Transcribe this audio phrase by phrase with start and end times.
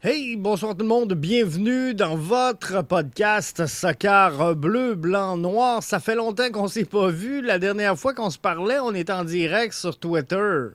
[0.00, 5.82] Hey, bonsoir tout le monde, bienvenue dans votre podcast Soccer bleu, blanc, noir.
[5.82, 7.42] Ça fait longtemps qu'on s'est pas vu.
[7.42, 10.68] La dernière fois qu'on se parlait, on était en direct sur Twitter.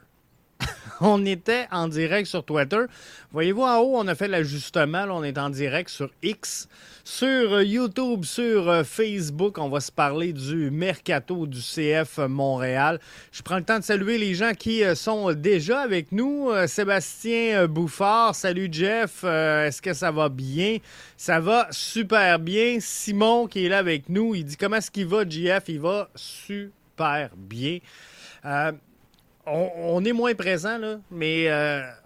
[1.05, 2.85] on était en direct sur Twitter.
[3.33, 5.05] Voyez-vous en haut, on a fait l'ajustement.
[5.09, 6.69] On est en direct sur X.
[7.03, 13.01] Sur YouTube, sur euh, Facebook, on va se parler du mercato du CF Montréal.
[13.33, 16.49] Je prends le temps de saluer les gens qui euh, sont déjà avec nous.
[16.49, 19.25] Euh, Sébastien Bouffard, salut Jeff.
[19.25, 20.77] Est-ce que ça va bien?
[21.17, 22.77] Ça va super bien.
[22.79, 25.63] Simon qui est là avec nous, il dit comment est-ce qu'il va, JF?
[25.67, 27.79] Il va super bien.
[29.45, 31.49] On, est moins présent, là, mais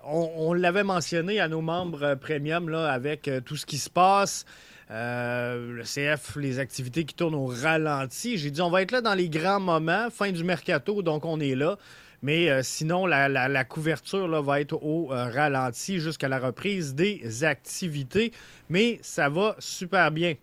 [0.03, 4.45] on, l'avait mentionné à nos membres premium là, avec tout ce qui se passe.
[4.89, 8.37] Euh, le CF, les activités qui tournent au ralenti.
[8.37, 11.39] J'ai dit, on va être là dans les grands moments, fin du mercato, donc on
[11.39, 11.77] est là.
[12.21, 17.43] Mais euh, sinon, la, couverture là, va être au euh, ralenti jusqu'à la reprise des
[17.43, 18.31] activités.
[18.69, 20.35] Mais ça va super bien.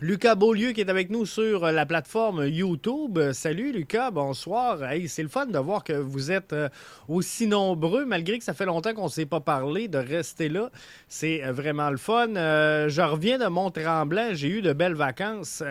[0.00, 3.20] Lucas Beaulieu qui est avec nous sur la plateforme YouTube.
[3.32, 4.82] Salut Lucas, bonsoir.
[4.82, 6.68] Hey, c'est le fun de voir que vous êtes euh,
[7.08, 10.70] aussi nombreux, malgré que ça fait longtemps qu'on ne s'est pas parlé, de rester là.
[11.08, 12.34] C'est euh, vraiment le fun.
[12.34, 14.30] Euh, je reviens de Mont-Tremblant.
[14.32, 15.62] J'ai eu de belles vacances.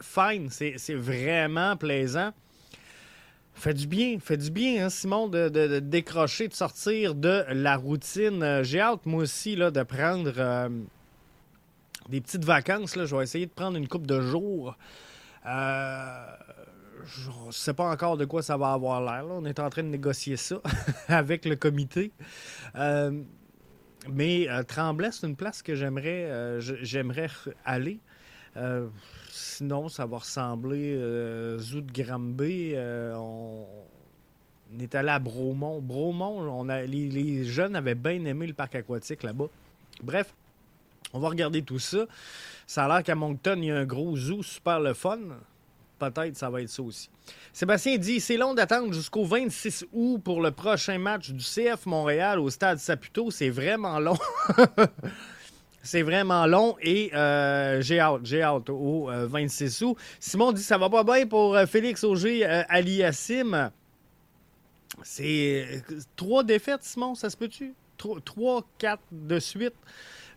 [0.00, 2.30] fine, c'est vraiment plaisant.
[3.54, 8.62] Fait du bien, fait du bien, hein, Simon, de, décrocher, de sortir de la routine.
[8.62, 10.32] J'ai hâte, moi aussi, là, de prendre
[12.08, 12.96] des petites vacances.
[12.96, 13.06] Là.
[13.06, 14.76] Je vais essayer de prendre une coupe de jours.
[15.46, 16.26] Euh,
[17.04, 19.24] je ne sais pas encore de quoi ça va avoir l'air.
[19.30, 20.60] On est en train de négocier ça
[21.08, 22.12] avec le comité.
[22.74, 23.22] Euh,
[24.10, 27.28] mais euh, Tremblay, c'est une place que j'aimerais j'aimerais
[27.64, 28.00] aller.
[29.30, 30.98] sinon, ça va ressembler
[31.58, 32.74] Zout Granby.
[32.76, 33.66] On,
[34.80, 35.80] est allé à Bromont.
[35.80, 39.46] Bromont, on a, les jeunes avaient bien aimé le parc aquatique là-bas.
[40.02, 40.34] Bref,
[41.12, 42.06] on va regarder tout ça.
[42.66, 45.18] Ça a l'air qu'à Moncton, il y a un gros zoo super le fun.
[45.98, 47.10] Peut-être ça va être ça aussi.
[47.52, 52.38] Sébastien dit c'est long d'attendre jusqu'au 26 août pour le prochain match du CF Montréal
[52.38, 53.30] au stade Saputo.
[53.30, 54.18] C'est vraiment long.
[55.82, 59.96] c'est vraiment long et euh, j'ai hâte, j'ai hâte au 26 euh, août.
[60.20, 63.70] Simon dit ça va pas bien pour euh, Félix Auger Aliassim.
[65.02, 65.82] C'est
[66.16, 67.74] trois défaites, Simon, ça se peut-tu?
[67.96, 69.74] Trois, quatre de suite.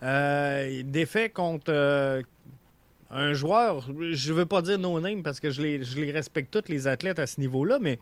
[0.04, 2.22] Euh, défait contre euh,
[3.12, 6.52] un joueur, je ne veux pas dire no-name parce que je les, je les respecte
[6.52, 8.00] tous les athlètes à ce niveau-là, mais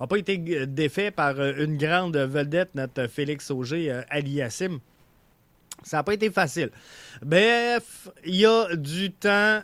[0.00, 4.78] n'a pas été défait par euh, une grande vedette, notre Félix Auger, Aliassim.
[5.82, 6.70] Ça n'a pas été facile.
[7.22, 9.60] Bref, il y a du temps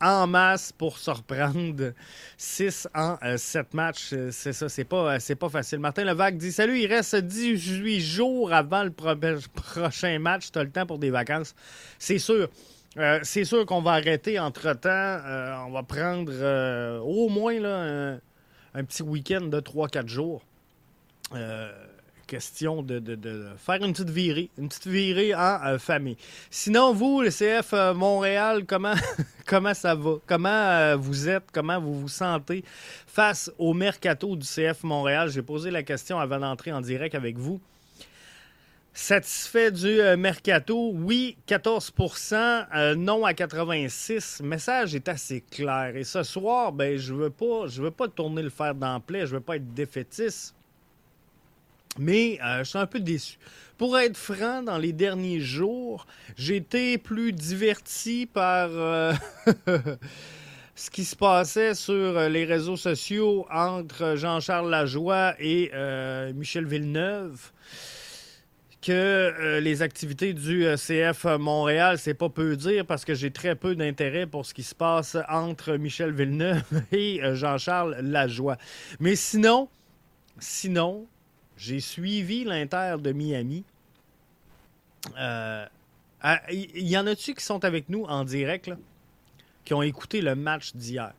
[0.00, 1.92] en masse pour se reprendre.
[2.36, 5.78] 6 en 7 euh, matchs, euh, c'est ça, c'est pas, euh, pas facile.
[5.78, 8.90] Martin Levac dit Salut, il reste 18 jours avant le
[9.54, 10.50] prochain match.
[10.52, 11.54] Tu as le temps pour des vacances.
[11.98, 12.48] C'est sûr.
[13.22, 15.18] c'est sûr qu'on va arrêter entre-temps.
[15.66, 18.18] on va prendre au moins là,
[18.74, 20.42] un, petit week-end de 3-4 jours
[22.28, 26.16] question de, faire une petite virée, une petite virée en euh, famille.
[26.50, 28.94] Sinon, vous, le CF euh, Montréal, comment,
[29.46, 30.12] comment ça va?
[30.26, 31.44] Comment euh, vous êtes?
[31.52, 32.62] Comment vous vous sentez
[33.06, 35.30] face au mercato du CF Montréal?
[35.30, 37.60] J'ai posé la question avant d'entrer en direct avec vous.
[38.92, 40.90] Satisfait du mercato?
[40.92, 45.92] Oui, 14% non à 86 Le message est assez clair.
[45.94, 49.34] Et ce soir, ben, je ne veux, pas, veux pas tourner le fer d'emploi, je
[49.34, 50.57] ne veux pas être défaitiste.
[51.98, 53.38] Mais euh, je suis un peu déçu.
[53.76, 59.12] Pour être franc, dans les derniers jours, j'ai été plus diverti par euh,
[60.74, 65.70] ce qui se passait sur euh, les réseaux sociaux entre Jean-Charles Lajoie et
[66.34, 67.52] Michel Villeneuve
[68.80, 73.74] que les activités du CF Montréal, c'est pas peu dire parce que j'ai très peu
[73.74, 78.56] d'intérêt pour ce qui se passe entre Michel Villeneuve et Jean-Charles Lajoie.
[79.00, 79.68] Mais sinon,
[80.38, 81.08] sinon,
[81.58, 83.64] j'ai suivi l'Inter de Miami.
[85.18, 85.66] Euh,
[86.50, 88.70] il y en a-tu qui sont avec nous en direct,
[89.64, 91.12] qui ont écouté le match d'hier?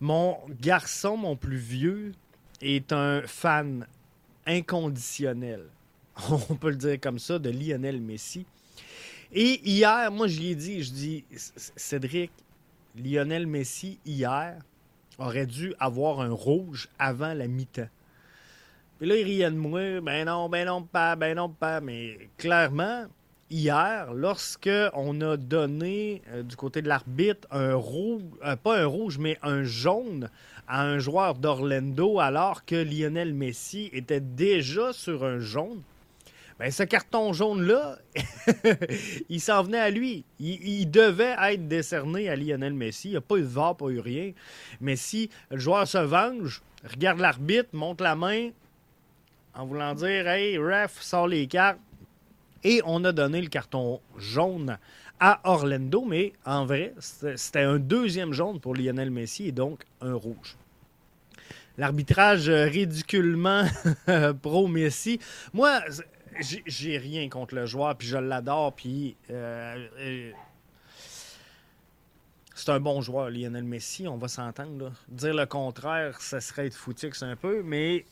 [0.00, 2.12] Mon garçon, mon plus vieux,
[2.60, 3.86] est un fan
[4.46, 5.66] inconditionnel,
[6.30, 8.46] on peut le dire comme ça, de Lionel Messi.
[9.32, 11.24] Et hier, moi, je lui ai dit, je dis,
[11.76, 12.30] Cédric,
[12.96, 14.58] Lionel Messi, hier,
[15.18, 17.88] aurait dû avoir un rouge avant la mi-temps.
[18.98, 20.00] Puis là, il riait de moi.
[20.00, 21.80] Ben non, ben non, pas, ben non, pas.
[21.80, 23.04] Mais clairement,
[23.50, 28.86] hier, lorsque on a donné euh, du côté de l'arbitre un rouge, euh, pas un
[28.86, 30.30] rouge, mais un jaune
[30.66, 35.82] à un joueur d'Orlando, alors que Lionel Messi était déjà sur un jaune,
[36.58, 37.98] Ben, ce carton jaune-là,
[39.28, 40.24] il s'en venait à lui.
[40.40, 43.08] Il, devait être décerné à Lionel Messi.
[43.08, 44.32] Il n'y a pas eu de VAR, pas eu rien.
[44.80, 48.48] Mais si le joueur se venge, regarde l'arbitre, monte la main
[49.56, 51.78] en voulant dire Hey, ref, sort les cartes.
[52.64, 54.78] Et on a donné le carton jaune
[55.20, 60.14] à Orlando, mais en vrai, c'était un deuxième jaune pour Lionel Messi et donc un
[60.14, 60.56] rouge.
[61.78, 63.64] L'arbitrage ridiculement
[64.42, 65.20] pro-Messi.
[65.52, 65.80] Moi,
[66.40, 70.32] j'ai rien contre le joueur, puis je l'adore, puis euh, euh,
[72.54, 74.92] c'est un bon joueur, Lionel Messi, on va s'entendre.
[75.08, 78.06] Dire le contraire, ça serait être foutix un peu, mais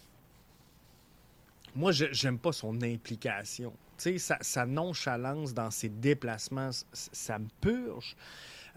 [1.75, 3.73] moi, j'aime pas son implication.
[3.99, 8.17] Tu sais, sa, nonchalance dans ses déplacements, ça me purge.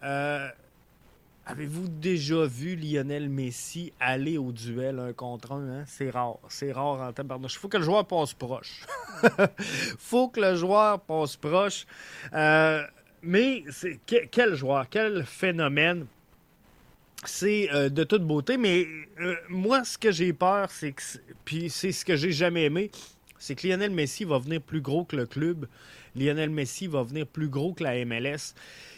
[0.04, 0.50] Euh,
[1.50, 5.80] Avez-vous déjà vu Lionel Messi aller au duel un contre un?
[5.80, 5.84] Hein?
[5.88, 6.40] C'est rare.
[6.50, 7.54] C'est rare en tabarnouche.
[7.54, 8.82] Il faut que le joueur passe proche.
[9.98, 11.86] faut que le joueur passe proche.
[12.34, 12.84] Euh,
[13.22, 13.64] mais
[14.06, 16.08] quel joueur, quel phénomène.
[17.26, 18.86] C'est euh, de toute beauté, mais
[19.20, 21.02] euh, moi, ce que j'ai peur, c'est que.
[21.46, 22.92] Puis c'est ce que j'ai jamais aimé,
[23.40, 25.68] c'est que Lionel Messi va venir plus gros que le club.
[26.16, 28.54] Lionel Messi va venir plus gros que la MLS.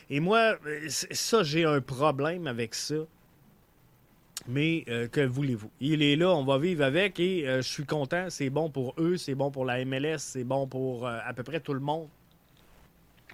[0.09, 0.57] Et moi,
[0.87, 2.95] ça, j'ai un problème avec ça.
[4.47, 5.69] Mais euh, que voulez-vous?
[5.79, 8.29] Il est là, on va vivre avec et euh, je suis content.
[8.29, 11.43] C'est bon pour eux, c'est bon pour la MLS, c'est bon pour euh, à peu
[11.43, 12.07] près tout le monde.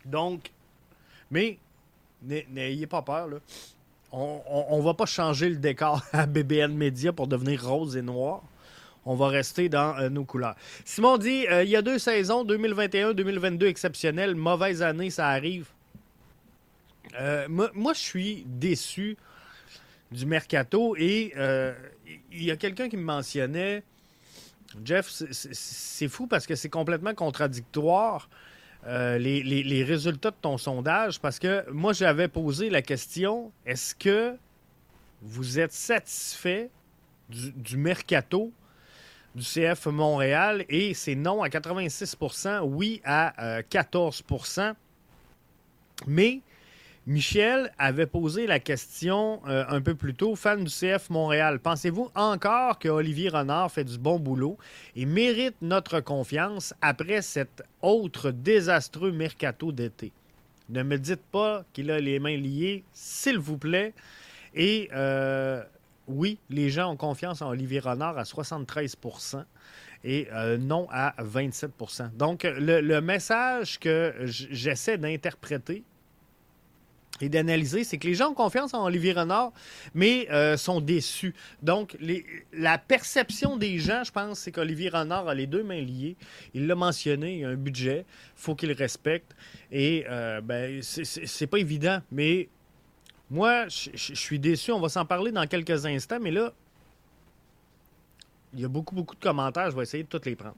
[0.03, 0.51] Donc,
[1.31, 1.57] mais
[2.21, 3.27] n'ayez pas peur.
[3.27, 3.37] Là.
[4.17, 8.41] On ne va pas changer le décor à BBN Media pour devenir rose et noir.
[9.05, 10.55] On va rester dans nos couleurs.
[10.83, 14.33] Simon dit il y a deux saisons, 2021-2022 exceptionnelles.
[14.33, 15.67] Mauvaise année, ça arrive.
[17.19, 19.17] Euh, moi, je suis déçu
[20.11, 21.73] du mercato et euh,
[22.31, 23.83] il y a quelqu'un qui me mentionnait,
[24.83, 28.29] Jeff, c'est fou parce que c'est complètement contradictoire.
[28.87, 34.35] Euh, les, résultats de ton sondage parce que moi j'avais posé la question est-ce que
[35.23, 36.69] vous êtes satisfait
[37.27, 38.51] du, du mercato
[39.33, 40.65] du CF Montréal?
[40.69, 44.75] Et c'est non à 86% oui à 14%
[46.05, 46.41] mais
[47.07, 51.59] Michel avait posé la question euh, un peu plus tôt, fan du CF Montréal.
[51.59, 54.57] Pensez-vous encore que Olivier Renard fait du bon boulot
[54.95, 60.13] et mérite notre confiance après cet autre désastreux mercato d'été?
[60.69, 63.93] Ne me dites pas qu'il a les mains liées, s'il vous plaît.
[64.55, 65.63] Et euh,
[66.07, 69.43] oui, les gens ont confiance en Olivier Renard à 73%
[70.03, 75.83] et euh, non à 27% Donc, le message que j'essaie d'interpréter,
[77.21, 79.51] et d'analyser, c'est que les gens ont confiance en Olivier Renard,
[79.93, 81.33] mais euh, sont déçus.
[81.61, 81.97] Donc,
[82.53, 86.17] la perception des gens, je pense, c'est qu'Olivier Renard a les deux mains liées.
[86.53, 89.35] Il l'a mentionné, il y a un budget, faut qu'il respecte.
[89.71, 92.49] Et euh, ben, c'est pas évident, mais
[93.29, 94.71] moi, je suis déçu.
[94.71, 96.53] On va s'en parler dans quelques instants, mais là,
[98.53, 99.71] il y a beaucoup, beaucoup de commentaires.
[99.71, 100.55] Je vais essayer de tous les prendre.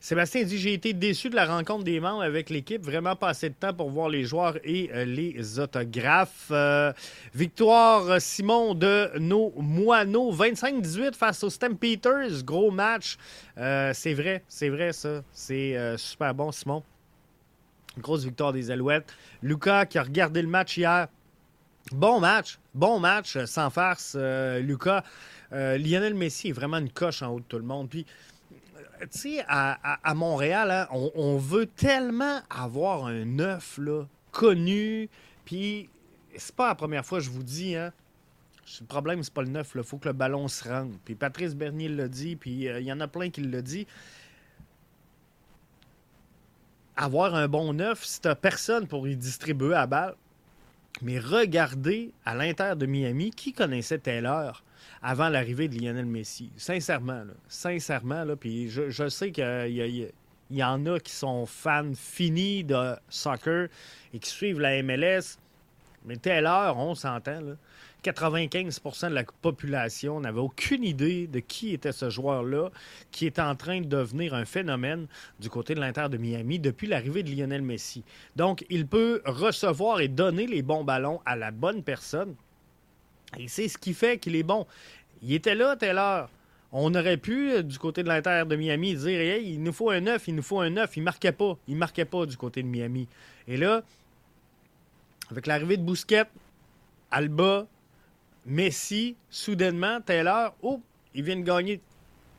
[0.00, 2.84] Sébastien dit J'ai été déçu de la rencontre des membres avec l'équipe.
[2.84, 6.48] Vraiment pas assez de temps pour voir les joueurs et euh, les autographes.
[6.50, 6.92] Euh,
[7.34, 10.32] victoire, Simon, de nos moineaux.
[10.32, 12.44] 25-18 face aux Stampeders.
[12.44, 13.16] Gros match.
[13.58, 15.22] Euh, c'est vrai, c'est vrai, ça.
[15.32, 16.82] C'est super bon, Simon.
[17.98, 19.12] Grosse victoire des Alouettes.
[19.42, 21.08] Lucas qui a regardé le match hier.
[21.92, 24.16] Bon match, bon match, sans farce,
[24.60, 25.04] Lucas.
[25.52, 27.88] Lionel Messi est vraiment une coche en haut de tout le monde.
[27.88, 28.04] Puis
[29.00, 33.58] tu sais, à, Montréal, hein, on, veut tellement avoir un là,
[34.32, 35.08] connu.
[35.44, 35.88] Puis,
[36.36, 37.92] c'est pas la première fois, je vous dis, hein.
[38.80, 39.72] Le problème, c'est pas le neuf.
[39.76, 40.96] Il faut que le ballon se rende.
[41.04, 43.86] Puis Patrice Bernier l'a dit, puis euh, il y en a plein qui l'ont dit.
[46.96, 50.16] Avoir un bon neuf, si t'as personne pour y distribuer à balle.
[51.02, 54.64] Mais regardez à l'intérieur de Miami, qui connaissait Taylor?
[55.02, 56.50] Avant l'arrivée de Lionel Messi.
[56.56, 60.12] Sincèrement, sincèrement, puis je, sais qu'il
[60.50, 63.68] y, en a qui sont fans finis de soccer
[64.12, 65.38] et qui suivent la MLS.
[66.04, 67.40] Mais Taylor, on s'entend,
[68.12, 72.70] 95% de la population n'avait aucune idée de qui était ce joueur-là,
[73.10, 75.06] qui est en train de devenir un phénomène
[75.40, 78.04] du côté de l'Inter de Miami depuis l'arrivée de Lionel Messi.
[78.36, 82.34] Donc, il peut recevoir et donner les bons ballons à la bonne personne.
[83.38, 84.66] Et c'est ce qui fait qu'il est bon.
[85.22, 86.30] Il était là heure.
[86.72, 89.90] On aurait pu, euh, du côté de l'Inter de Miami, dire hey, il nous faut
[89.90, 90.96] un 9, il nous faut un 9.
[90.96, 91.56] Il marquait pas.
[91.68, 93.08] Il marquait pas du côté de Miami.
[93.48, 93.82] Et là,
[95.30, 96.24] avec l'arrivée de Bousquet,
[97.10, 97.66] Alba,
[98.44, 100.80] Messi, soudainement, Taylor, oh,
[101.14, 101.80] ils viennent gagner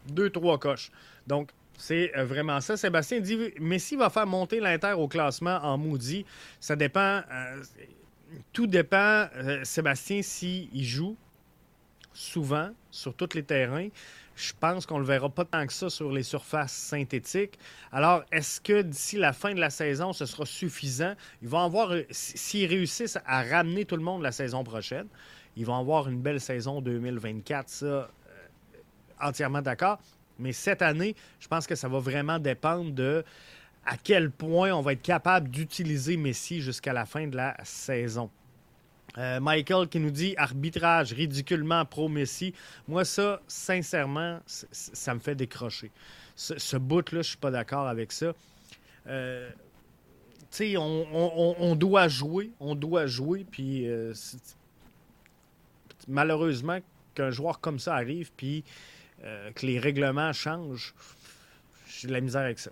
[0.07, 0.91] deux, trois coches.
[1.25, 2.75] Donc, C'est euh, vraiment ça.
[2.75, 6.25] Sébastien dit Messi va faire monter l'Inter au classement en maudit.
[6.59, 7.21] Ça dépend.
[7.31, 7.61] Euh,
[8.53, 11.15] tout dépend, euh, Sébastien, s'il joue
[12.13, 13.89] souvent sur tous les terrains.
[14.35, 17.57] Je pense qu'on ne le verra pas tant que ça sur les surfaces synthétiques.
[17.91, 21.13] Alors, est-ce que d'ici la fin de la saison, ce sera suffisant?
[21.41, 25.07] Ils vont avoir, s'ils réussissent à ramener tout le monde la saison prochaine,
[25.55, 28.09] ils vont avoir une belle saison 2024, ça,
[29.19, 29.99] entièrement d'accord.
[30.39, 33.23] Mais cette année, je pense que ça va vraiment dépendre de
[33.87, 38.29] à quel point on va être capable d'utiliser Messi jusqu'à la fin de la saison.
[39.17, 42.53] Euh, Michael qui nous dit arbitrage ridiculement pro-Messi.
[42.89, 45.89] Moi, ça, sincèrement, ça me fait décrocher.
[46.35, 48.33] Ce, bout-là, je suis pas d'accord avec ça.
[49.07, 49.49] Euh,
[50.51, 54.13] tu sais, on, doit jouer, on doit jouer, puis euh,
[56.09, 56.79] malheureusement,
[57.15, 58.63] qu'un joueur comme ça arrive, puis
[59.55, 60.93] que les règlements changent,
[61.87, 62.69] j'ai de la misère avec ça.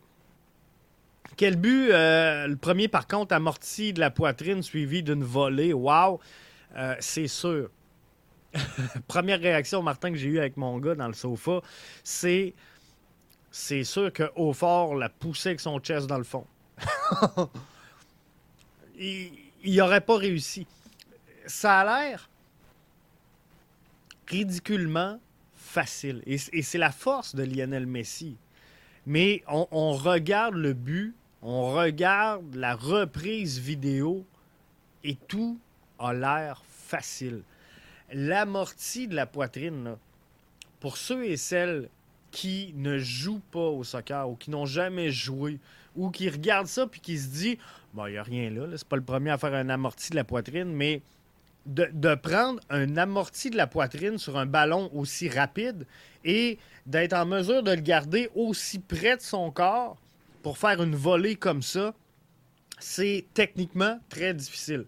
[1.38, 1.92] Quel but?
[1.92, 5.74] Euh, le premier, par contre, amorti de la poitrine suivi d'une volée.
[5.74, 6.20] Wow!
[6.75, 7.70] Euh, c'est sûr.
[9.08, 11.62] Première réaction, Martin, que j'ai eue avec mon gars dans le sofa,
[12.04, 12.54] c'est
[13.51, 16.46] c'est sûr que fort l'a poussé avec son chest dans le fond.
[18.98, 19.32] il
[19.65, 20.68] n'aurait pas réussi.
[21.48, 22.30] Ça a l'air
[24.27, 25.20] ridiculement
[25.56, 26.22] facile.
[26.25, 28.38] Et, c'est la force de Lionel Messi.
[29.06, 31.15] Mais on, regarde le but,
[31.46, 34.25] on regarde la reprise vidéo
[35.04, 35.60] et tout
[36.00, 37.44] a l'air facile.
[38.12, 39.96] L'amorti de la poitrine,
[40.80, 41.88] pour ceux et celles
[42.32, 45.60] qui ne jouent pas au soccer ou qui n'ont jamais joué
[45.96, 47.58] ou qui regardent ça puis qui se disent
[47.94, 50.10] bon il n'y a rien là, là c'est pas le premier à faire un amorti
[50.10, 51.02] de la poitrine mais
[51.66, 55.88] de, prendre un amorti de la poitrine sur un ballon aussi rapide
[56.25, 59.98] et d'être en mesure de le garder aussi près de son corps
[60.46, 61.96] pour faire une volée comme ça,
[62.78, 64.86] c'est techniquement très difficile.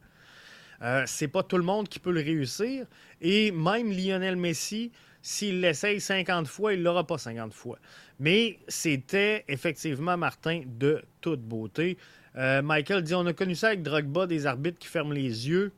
[0.83, 2.85] Euh, c'est pas tout le monde qui peut le réussir.
[3.21, 4.91] Et même Lionel Messi,
[5.23, 7.79] s'il l'essaye 50 fois, il l'aura pas 50 fois.
[8.19, 11.97] Mais c'était effectivement, Martin, de toute beauté.
[12.35, 15.71] Euh, Michael dit on a connu ça avec Drogba, des arbitres qui ferment les yeux.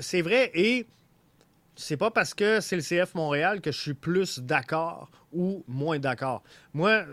[0.00, 0.84] C'est vrai, et
[1.76, 6.00] c'est pas parce que c'est le CF Montréal que je suis plus d'accord ou moins
[6.00, 6.42] d'accord.
[6.74, 7.04] Moi,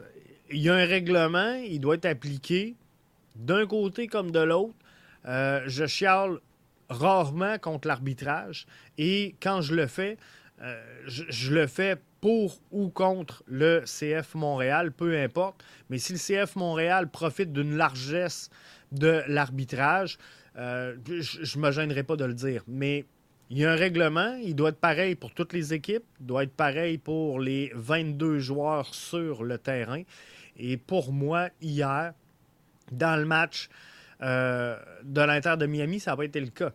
[0.51, 2.75] il y a un règlement, il doit être appliqué
[3.35, 4.75] d'un côté comme de l'autre.
[5.25, 6.39] Euh, je chiale
[6.89, 10.17] rarement contre l'arbitrage et quand je le fais,
[10.61, 15.63] euh, je, le fais pour ou contre le CF Montréal, peu importe.
[15.89, 18.49] Mais si le CF Montréal profite d'une largesse
[18.91, 20.17] de l'arbitrage,
[20.57, 22.63] euh, je ne me gênerai pas de le dire.
[22.67, 23.05] Mais
[23.49, 26.43] il y a un règlement, il doit être pareil pour toutes les équipes, il doit
[26.43, 30.01] être pareil pour les 22 joueurs sur le terrain.
[30.57, 32.13] Et pour moi, hier,
[32.91, 33.69] dans le match
[34.21, 36.71] euh, de l'Inter de Miami, ça n'a pas été le cas.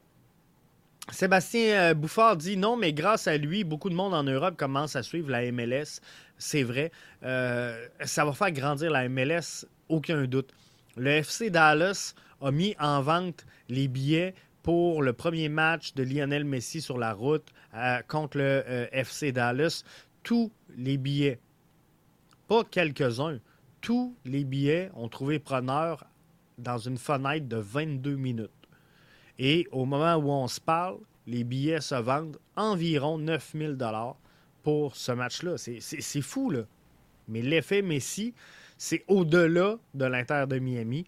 [1.11, 4.97] Sébastien euh, Bouffard dit non, mais grâce à lui, beaucoup de monde en Europe commence
[4.97, 6.01] à suivre la MLS.
[6.39, 6.91] C'est vrai.
[7.23, 10.55] ça va faire grandir la MLS, aucun doute.
[10.97, 16.45] Le FC Dallas a mis en vente les billets pour le premier match de Lionel
[16.45, 19.85] Messi sur la route euh, contre le euh, FC Dallas.
[20.23, 21.39] Tous les billets,
[22.49, 23.39] pas quelques-uns,
[23.81, 26.05] tous les billets ont trouvé preneur
[26.59, 28.51] dans une fenêtre de 22 minutes.
[29.39, 34.17] Et au moment où on se parle, les billets se vendent environ 9000 dollars
[34.63, 35.57] pour ce match-là.
[35.57, 36.63] C'est fou, là.
[37.29, 38.35] Mais l'effet Messi,
[38.77, 41.07] c'est au-delà de l'Inter de Miami.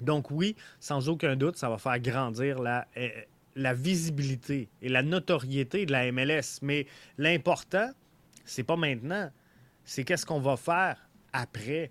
[0.00, 5.86] Donc oui, sans aucun doute, ça va faire grandir la, euh, visibilité et la notoriété
[5.86, 6.58] de la MLS.
[6.62, 7.90] Mais l'important,
[8.44, 9.30] c'est pas maintenant,
[9.84, 11.90] c'est qu'est-ce qu'on va faire après.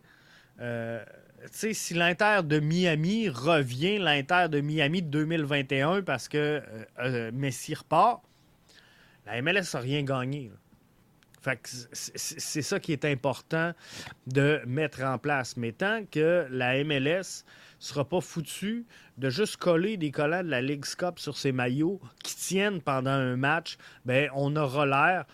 [0.60, 1.04] Euh,
[1.52, 6.62] si l'Inter de Miami revient, l'Inter de Miami de 2021 parce que
[7.00, 8.22] euh, Messi repart,
[9.26, 10.52] la MLS n'a rien gagné.
[11.94, 13.74] c'est ça qui est important
[14.26, 15.58] de mettre en place.
[15.58, 17.44] Mais tant que la MLS
[17.80, 18.86] sera pas foutu
[19.18, 23.12] de juste coller des collants de la Ligue Cup sur ses maillots qui tiennent pendant
[23.12, 25.26] un match, ben on aura l'air,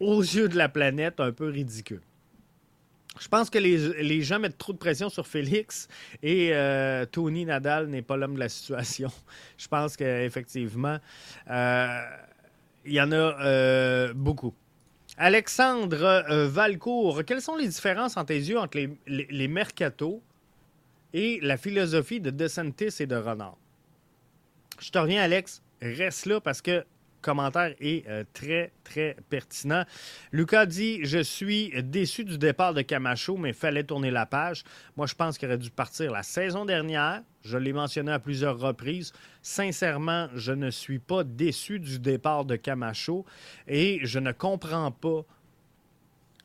[0.00, 2.02] aux yeux de la planète, un peu ridicule.
[3.20, 5.86] Je pense que les, gens mettent trop de pression sur Félix
[6.22, 9.10] et euh, Tony Nadal n'est pas l'homme de la situation.
[9.58, 10.98] Je pense qu'effectivement,
[11.50, 12.00] euh,
[12.86, 14.54] il y en a euh, beaucoup.
[15.18, 19.64] Alexandre Valcourt, quelles sont les différences entre tes yeux entre les, les, les
[21.12, 23.58] et la philosophie de DeSantis et de Renard?
[24.80, 25.62] Je te reviens, Alex.
[25.82, 26.84] Reste là parce que
[27.22, 29.84] commentaire est euh, très, très pertinent.
[30.32, 34.64] Lucas dit Je suis déçu du départ de Camacho, mais il fallait tourner la page.
[34.96, 37.22] Moi, je pense qu'il aurait dû partir la saison dernière.
[37.42, 39.12] Je l'ai mentionné à plusieurs reprises.
[39.40, 43.24] Sincèrement, je ne suis pas déçu du départ de Camacho
[43.66, 45.24] et je ne comprends pas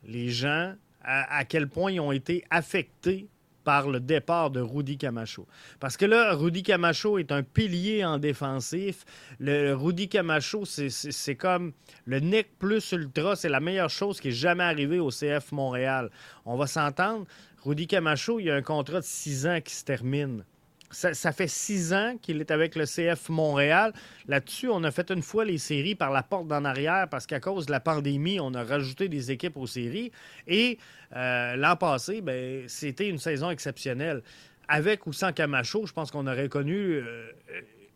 [0.06, 3.28] les gens à, à quel point ils ont été affectés
[3.68, 5.46] par le départ de Rudy Camacho.
[5.82, 9.04] Parce que là, Rudy Camacho est un pilier en défensif.
[9.40, 11.74] Le Rudy Camacho, c'est comme
[12.06, 13.36] le Nick plus ultra.
[13.36, 16.12] C'est la meilleure chose qui est jamais arrivée au CF Montréal.
[16.46, 17.26] On va s'entendre.
[17.66, 20.46] Rudy Camacho, il y a un contrat de six ans qui se termine.
[20.90, 23.92] Ça, fait six ans qu'il est avec le CF Montréal.
[24.28, 27.42] Là-dessus, on a fait une fois les séries par la porte d'en arrière parce qu'à
[27.42, 30.12] cause de la pandémie, on a rajouté des équipes aux séries.
[30.48, 30.78] Et
[31.16, 34.24] euh, l'an passé, ben, c'était une saison exceptionnelle.
[34.70, 37.32] Avec ou sans Camacho, je pense qu'on aurait connu euh,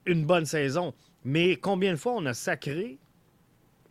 [0.06, 0.94] une bonne saison.
[1.24, 2.98] Mais combien de fois on a sacré,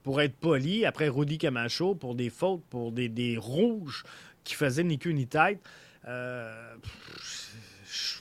[0.03, 4.05] pour être poli, après Rudy Camacho, pour des fautes, pour des, rouges
[4.45, 5.61] qui faisaient ni queue ni tête?
[6.09, 6.75] Euh,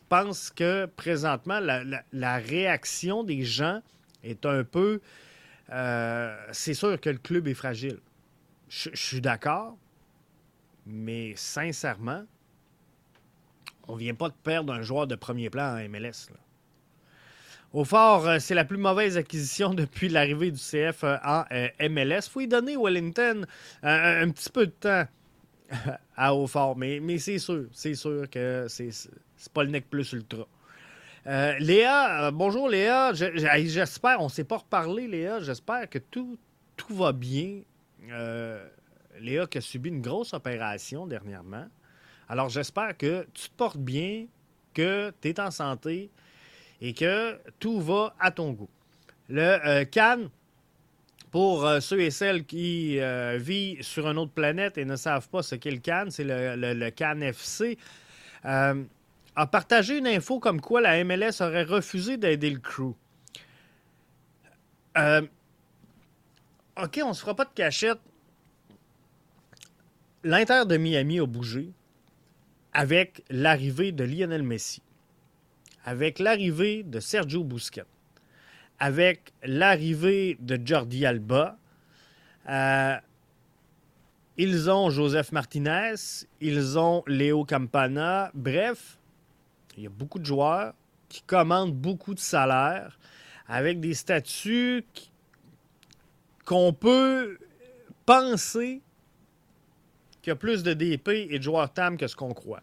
[0.09, 3.81] pense que présentement, la, réaction des gens
[4.23, 4.99] est un peu.
[5.71, 7.99] Euh, c'est sûr que le club est fragile.
[8.67, 9.77] Je, suis d'accord,
[10.85, 12.23] mais sincèrement,
[13.87, 16.29] on ne vient pas de perdre un joueur de premier plan en MLS.
[17.71, 21.45] Au fort, euh, c'est la plus mauvaise acquisition depuis l'arrivée du CF euh, en
[21.79, 22.25] MLS.
[22.25, 23.45] Il faut y donner Wellington
[23.83, 25.05] un, petit peu de temps
[26.17, 28.89] à Haut-Fort, mais, mais c'est sûr, c'est sûr que c'est
[29.39, 30.45] c'est pas le nec plus ultra.
[31.25, 33.13] Euh, Léa, euh, bonjour Léa.
[33.13, 35.39] J'espère, on ne s'est pas reparlé, Léa.
[35.39, 36.37] J'espère que tout,
[36.89, 37.61] va bien.
[38.11, 38.67] Euh,
[39.19, 41.67] Léa qui a subi une grosse opération dernièrement.
[42.27, 44.25] Alors j'espère que tu te portes bien,
[44.73, 46.09] que tu es en santé
[46.81, 48.69] et que tout va à ton goût.
[49.29, 50.29] Le Cannes,
[51.31, 52.99] pour ceux et celles qui
[53.37, 56.55] vivent sur une autre planète et ne savent pas ce qu'est le Cannes, c'est le,
[56.55, 57.77] le, FC
[59.35, 62.93] a partagé une info comme quoi la MLS aurait refusé d'aider le crew.
[64.97, 65.21] Euh,
[66.81, 67.99] OK, on se fera pas de cachette.
[70.23, 71.71] L'Inter de Miami a bougé
[72.73, 74.81] avec l'arrivée de Lionel Messi,
[75.85, 77.85] avec l'arrivée de Sergio Busquets,
[78.79, 81.57] avec l'arrivée de Jordi Alba.
[82.49, 82.97] Euh,
[84.37, 85.95] ils ont Joseph Martinez,
[86.41, 88.31] ils ont Léo Campana.
[88.33, 88.98] Bref,
[89.77, 90.73] il y a beaucoup de joueurs
[91.07, 92.99] qui commandent beaucoup de salaires
[93.47, 94.85] avec des statuts
[96.45, 97.37] qu'on peut
[98.05, 98.81] penser
[100.21, 102.61] qu'il y a plus de DP et de joueurs TAM que ce qu'on croit.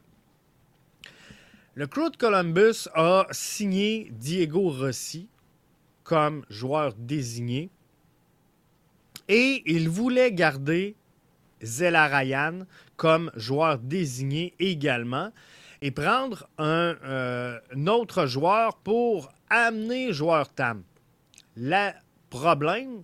[1.75, 5.29] Le Crew de Columbus a signé Diego Rossi
[6.05, 7.71] comme joueur désigné
[9.29, 10.95] et il voulait garder
[11.63, 12.61] Zela Ryan
[12.97, 15.33] comme joueur désigné également
[15.83, 20.83] et prendre euh, un, autre joueur pour amener joueur TAM.
[21.57, 21.91] Le
[22.31, 23.03] problème,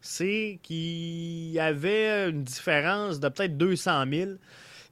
[0.00, 4.30] c'est qu'il y avait une différence de peut-être 200 000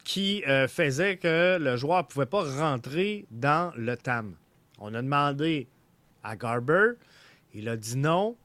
[0.05, 4.35] qui euh, faisait que le joueur ne pouvait pas rentrer dans le TAM.
[4.79, 5.69] On a demandé
[6.23, 6.93] à Garber,
[7.55, 8.37] il a dit non.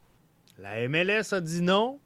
[0.58, 2.00] La MLS a dit non.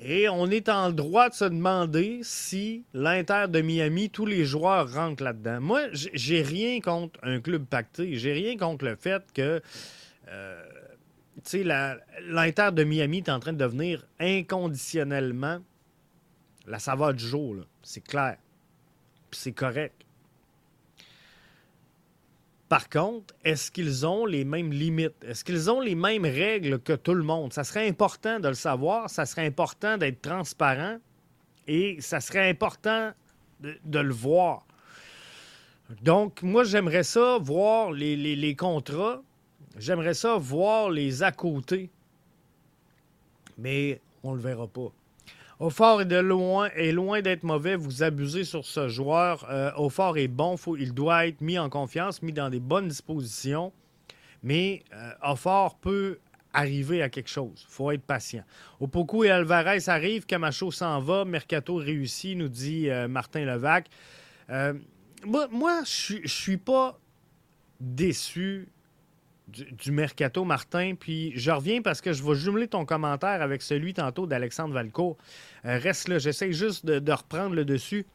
[0.00, 4.92] Et on est en droit de se demander si l'Inter de Miami, tous les joueurs
[4.92, 5.60] rentrent là-dedans.
[5.60, 8.14] Moi, j'ai rien contre un club pacté.
[8.16, 9.60] J'ai rien contre le fait que
[10.28, 10.62] euh,
[11.52, 15.58] l'Inter de Miami est en train de devenir inconditionnellement
[16.66, 17.56] la saveur du jour.
[17.82, 18.36] C'est clair.
[19.32, 20.04] c'est correct.
[22.68, 25.24] Par contre, est-ce qu'ils ont les mêmes limites?
[25.24, 27.52] Est-ce qu'ils ont les mêmes règles que tout le monde?
[27.52, 30.98] Ça serait important de le savoir, ça serait important d'être transparent
[31.66, 33.12] et ça serait important
[33.60, 34.66] de, le voir.
[36.02, 39.22] Donc, moi, j'aimerais ça voir les, les contrats,
[39.78, 41.90] j'aimerais ça voir les à côté,
[43.56, 44.92] mais on ne le verra pas.
[45.60, 46.22] Aufort est
[46.92, 47.74] loin, d'être mauvais.
[47.74, 49.46] Vous abusez sur ce joueur.
[49.50, 50.56] Euh, Aufort est bon.
[50.78, 53.72] Il doit être mis en confiance, mis dans des bonnes dispositions.
[54.42, 56.18] Mais euh, peut
[56.52, 57.66] arriver à quelque chose.
[57.68, 58.44] Il faut être patient.
[58.80, 60.26] Opoku et Alvarez arrivent.
[60.26, 61.24] Camacho s'en va.
[61.24, 63.88] Mercato réussit, nous dit euh, Martin Levac.
[64.50, 64.74] Euh,
[65.26, 66.98] moi, moi je suis pas
[67.80, 68.68] déçu
[69.48, 70.94] du, mercato, Martin.
[70.98, 75.16] Puis je reviens parce que je vais jumeler ton commentaire avec celui tantôt d'Alexandre Valcourt.
[75.64, 78.06] Euh, reste là, j'essaie juste de, reprendre le dessus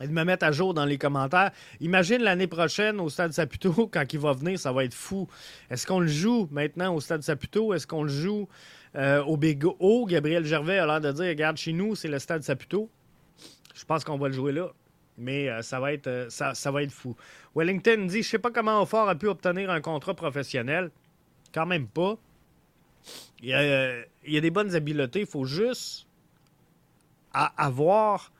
[0.00, 1.52] et de me mettre à jour dans les commentaires.
[1.80, 5.28] Imagine l'année prochaine au Stade Saputo, quand il va venir, ça va être fou.
[5.70, 7.74] Est-ce qu'on le joue maintenant au Stade Saputo?
[7.74, 8.48] Est-ce qu'on le joue
[9.26, 12.44] au Big O, Gabriel Gervais a l'air de dire Regarde, chez nous, c'est le stade
[12.44, 12.88] Saputo.
[13.74, 14.70] Je pense qu'on va le jouer là.
[15.16, 17.16] Mais ça, va être, ça, ça, va fou.
[17.54, 20.90] Wellington dit Je sais pas comment Offort a pu obtenir un contrat professionnel.
[21.52, 22.16] Quand même pas.
[23.40, 25.20] Il y a, a des bonnes habiletés.
[25.20, 26.06] Il faut juste
[27.32, 28.32] avoir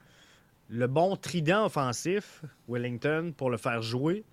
[0.69, 4.25] le bon trident offensif, Wellington, pour le faire jouer,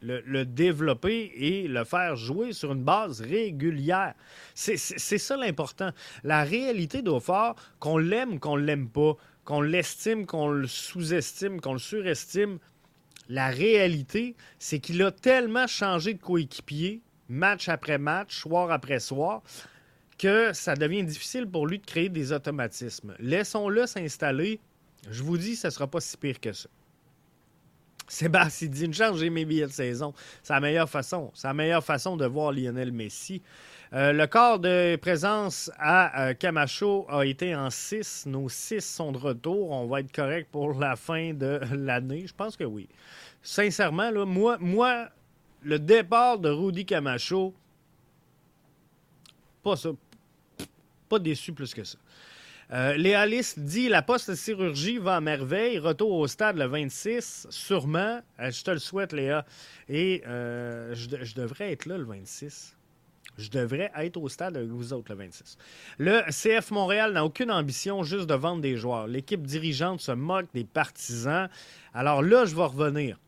[0.00, 4.14] le, développer et le faire jouer sur une base régulière.
[4.54, 5.90] C'est ça l'important.
[6.22, 11.78] La réalité d'Offort, qu'on l'aime, qu'on l'aime pas, qu'on l'estime, qu'on le sous-estime, qu'on le
[11.78, 12.58] surestime,
[13.28, 19.42] la réalité, c'est qu'il a tellement changé de coéquipier, match après match, soir après soir,
[20.18, 23.14] que ça devient difficile pour lui de créer des automatismes.
[23.18, 24.60] Laissons-le s'installer.
[25.10, 26.68] Je vous dis, ce ne sera pas si pire que ça.
[28.06, 30.12] Sébastien dit une chance, j'ai mes billets de saison.
[30.42, 31.30] C'est la meilleure façon.
[31.34, 33.42] C'est la meilleure façon de voir Lionel Messi.
[33.92, 38.26] Euh, le corps de présence à euh, Camacho a été en 6.
[38.26, 39.70] Nos 6 sont de retour.
[39.70, 42.26] On va être correct pour la fin de l'année.
[42.26, 42.88] Je pense que oui.
[43.42, 45.08] Sincèrement, moi, moi,
[45.62, 47.54] le départ de Rudy Camacho,
[49.62, 49.90] pas ça.
[51.08, 51.98] Pas déçu plus que ça.
[52.74, 53.24] Euh, Léa
[53.56, 55.78] dit la post-chirurgie va à merveille.
[55.78, 58.20] Retour au stade le 26, sûrement.
[58.40, 59.46] Euh, je te le souhaite, Léa.
[59.88, 62.76] Et euh, je, devrais être là le 26.
[63.38, 65.56] Je devrais être au stade avec vous autres le 26.
[65.98, 69.06] Le CF Montréal n'a aucune ambition juste de vendre des joueurs.
[69.06, 71.48] L'équipe dirigeante se moque des partisans.
[71.94, 73.20] Alors là, je vais revenir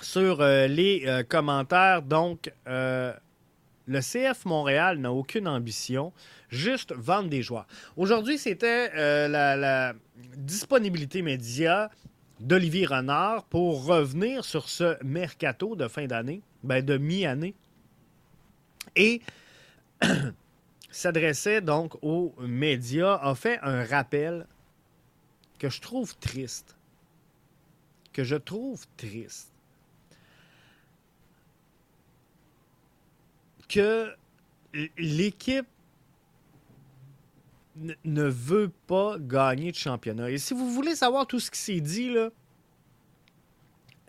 [0.00, 2.00] sur les commentaires.
[2.02, 2.50] Donc,
[3.86, 6.12] le CF Montréal n'a aucune ambition,
[6.52, 7.66] juste vendre des joueurs.
[7.96, 9.94] Aujourd'hui, c'était euh, la,
[10.36, 11.90] disponibilité média
[12.38, 17.54] d'Olivier Renard pour revenir sur ce mercato de fin d'année, ben de mi-année,
[18.94, 19.22] et
[20.90, 24.46] s'adressait donc aux médias, a fait un rappel
[25.58, 26.76] que je trouve triste.
[28.12, 29.52] Que je trouve triste.
[33.72, 34.14] que
[34.98, 35.66] l'équipe
[37.76, 40.30] ne veut pas gagner de championnat.
[40.30, 42.30] Et si vous voulez savoir tout ce qui s'est dit, là,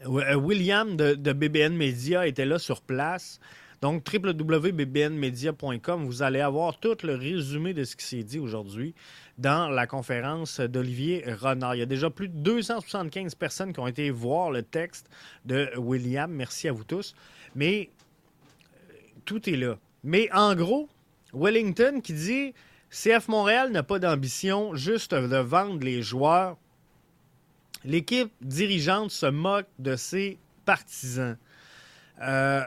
[0.05, 3.39] euh, William de, BBN Media était là sur place.
[3.81, 8.95] Donc, www.bbnmedia.com, vous allez avoir tout le résumé de ce qui s'est dit aujourd'hui
[9.37, 11.75] dans la conférence d'Olivier Renard.
[11.75, 15.09] Il y a déjà plus de 275 personnes qui ont été voir le texte
[15.45, 16.31] de William.
[16.31, 17.13] Merci à vous tous.
[17.55, 17.89] Mais
[19.25, 19.77] tout est là.
[20.03, 20.87] Mais en gros,
[21.33, 22.53] Wellington qui dit
[22.93, 26.57] CF Montréal n'a pas d'ambition juste de vendre les joueurs.
[27.83, 31.35] L'équipe dirigeante se moque de ses partisans.
[32.21, 32.63] Euh,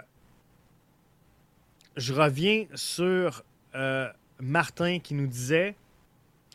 [1.96, 3.44] je reviens sur
[3.76, 4.08] euh,
[4.40, 5.76] Martin qui nous disait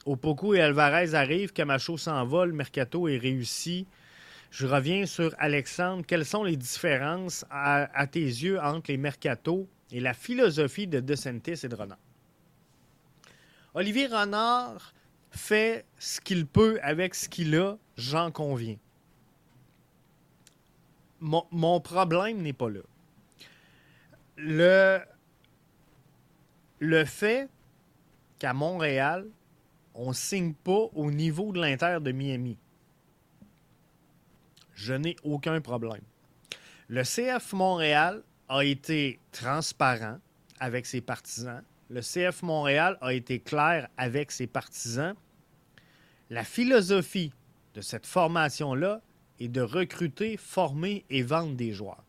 [0.05, 3.87] Opoku et Alvarez arrivent, Camacho s'envole, Mercato est réussi.
[4.51, 6.03] Je reviens sur Alexandre.
[6.05, 11.63] Quelles sont les différences à, tes yeux entre les Mercato et la philosophie de DeSantis
[11.63, 11.97] et de Renard.
[13.73, 14.93] Olivier Renard
[15.31, 18.77] fait ce qu'il peut avec ce qu'il a, j'en conviens.
[21.21, 22.81] Mon, problème n'est pas là.
[24.35, 24.99] Le,
[26.79, 27.47] le fait
[28.39, 29.27] qu'à Montréal,
[29.93, 32.57] on ne signe pas au niveau de l'Inter de Miami,
[34.73, 36.01] je n'ai aucun problème.
[36.87, 40.17] Le CF Montréal a été transparent
[40.59, 41.63] avec ses partisans.
[41.91, 45.13] Le CF Montréal a été clair avec ses partisans.
[46.29, 47.33] La philosophie
[47.73, 49.01] de cette formation-là
[49.41, 52.05] est de recruter, former et vendre des joueurs.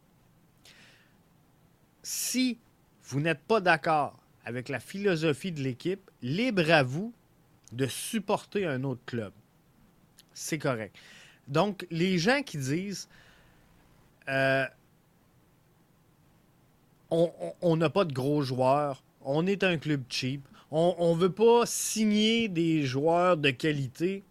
[2.04, 2.60] Si
[3.02, 7.12] vous n'êtes pas d'accord avec la philosophie de l'équipe, libre à vous
[7.72, 9.32] de supporter un autre club.
[10.32, 10.96] C'est correct.
[11.48, 13.08] Donc, les gens qui disent
[14.28, 14.64] euh,
[17.10, 19.02] on n'a pas de gros joueurs.
[19.24, 20.46] On est un club cheap.
[20.70, 24.24] On ne veut pas signer des joueurs de qualité.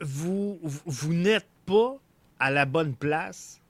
[0.00, 0.60] Vous,
[1.08, 1.98] n'êtes pas
[2.38, 3.60] à la bonne place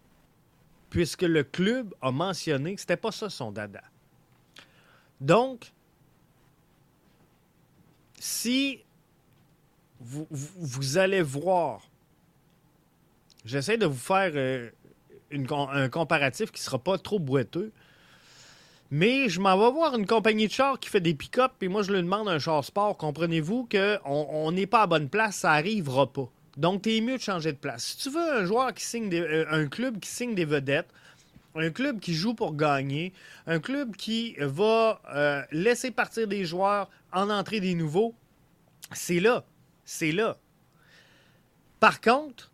[0.90, 3.82] puisque le club a mentionné que ce n'était pas ça son dada.
[5.20, 5.72] Donc,
[8.18, 8.80] si
[10.00, 11.88] vous, vous, allez voir,
[13.44, 14.72] j'essaie de vous faire
[15.32, 17.72] un comparatif qui sera pas trop boiteux.
[18.90, 21.82] Mais je m'en vais voir une compagnie de chars qui fait des pick-up, et moi
[21.82, 22.96] je lui demande un char sport.
[22.96, 26.28] Comprenez-vous qu'on n'est pas à bonne place, ça arrivera pas.
[26.56, 27.84] Donc, es mieux de changer de place.
[27.84, 30.88] Si tu veux un joueur qui signe des, euh, un club qui signe des vedettes,
[31.54, 33.12] un club qui joue pour gagner,
[33.46, 38.14] un club qui va euh, laisser partir des joueurs, en entrer des nouveaux,
[38.92, 39.44] c'est là.
[39.84, 40.36] C'est là.
[41.78, 42.50] Par contre,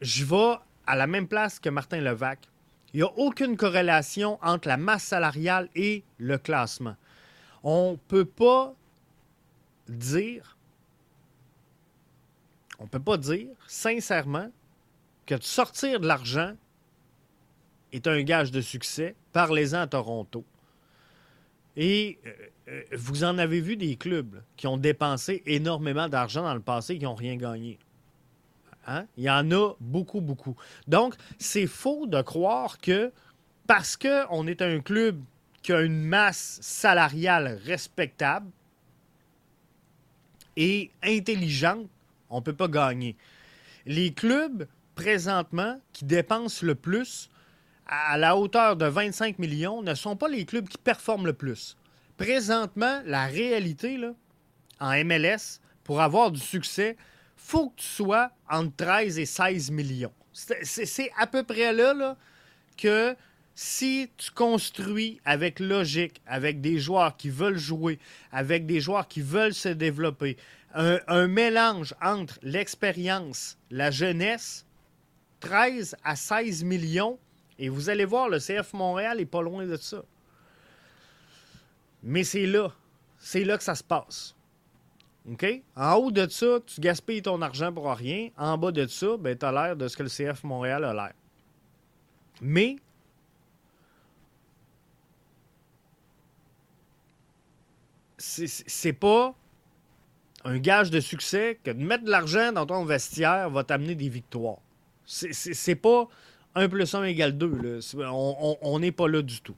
[0.00, 0.56] je vais
[0.86, 2.48] à la même place que Martin Levac.
[2.92, 6.96] Il n'y a aucune corrélation entre la masse salariale et le classement.
[7.62, 8.74] On ne peut pas
[9.88, 10.56] dire,
[12.78, 14.50] on peut pas dire sincèrement
[15.26, 16.54] que de sortir de l'argent
[17.92, 19.14] est un gage de succès.
[19.32, 20.44] Parlez-en à Toronto.
[21.76, 22.30] Et euh,
[22.68, 26.94] euh, vous en avez vu des clubs qui ont dépensé énormément d'argent dans le passé
[26.94, 27.78] et qui n'ont rien gagné.
[28.86, 29.06] Hein?
[29.16, 30.56] Il y en a beaucoup, beaucoup.
[30.86, 33.12] Donc, c'est faux de croire que
[33.66, 35.20] parce qu'on est un club
[35.62, 38.50] qui a une masse salariale respectable
[40.56, 41.88] et intelligente,
[42.30, 43.16] on ne peut pas gagner.
[43.86, 47.30] Les clubs, présentement, qui dépensent le plus,
[47.86, 51.76] à la hauteur de 25 millions, ne sont pas les clubs qui performent le plus.
[52.16, 54.12] Présentement, la réalité, là,
[54.80, 56.96] en MLS, pour avoir du succès,
[57.44, 60.12] faut que tu sois entre 13 et 16 millions.
[60.32, 62.16] C'est à peu près là,
[62.78, 63.14] que
[63.54, 67.98] si tu construis avec logique, avec des joueurs qui veulent jouer,
[68.32, 70.38] avec des joueurs qui veulent se développer,
[70.72, 74.64] un, mélange entre l'expérience, la jeunesse,
[75.40, 77.18] 13 à 16 millions,
[77.58, 80.02] et vous allez voir, le CF Montréal n'est pas loin de ça.
[82.02, 82.72] Mais c'est là.
[83.18, 84.34] C'est là que ça se passe.
[85.30, 85.62] OK?
[85.76, 88.28] En haut de ça, tu gaspilles ton argent pour rien.
[88.36, 90.92] En bas de ça, ben, tu as l'air de ce que le CF Montréal a
[90.92, 91.12] l'air.
[92.42, 92.76] Mais,
[98.18, 99.34] c'est pas
[100.44, 104.08] un gage de succès que de mettre de l'argent dans ton vestiaire va t'amener des
[104.08, 104.58] victoires.
[105.06, 106.08] C'est pas
[106.54, 107.80] 1 plus 1 égale 2.
[108.02, 109.56] On n'est pas là du tout.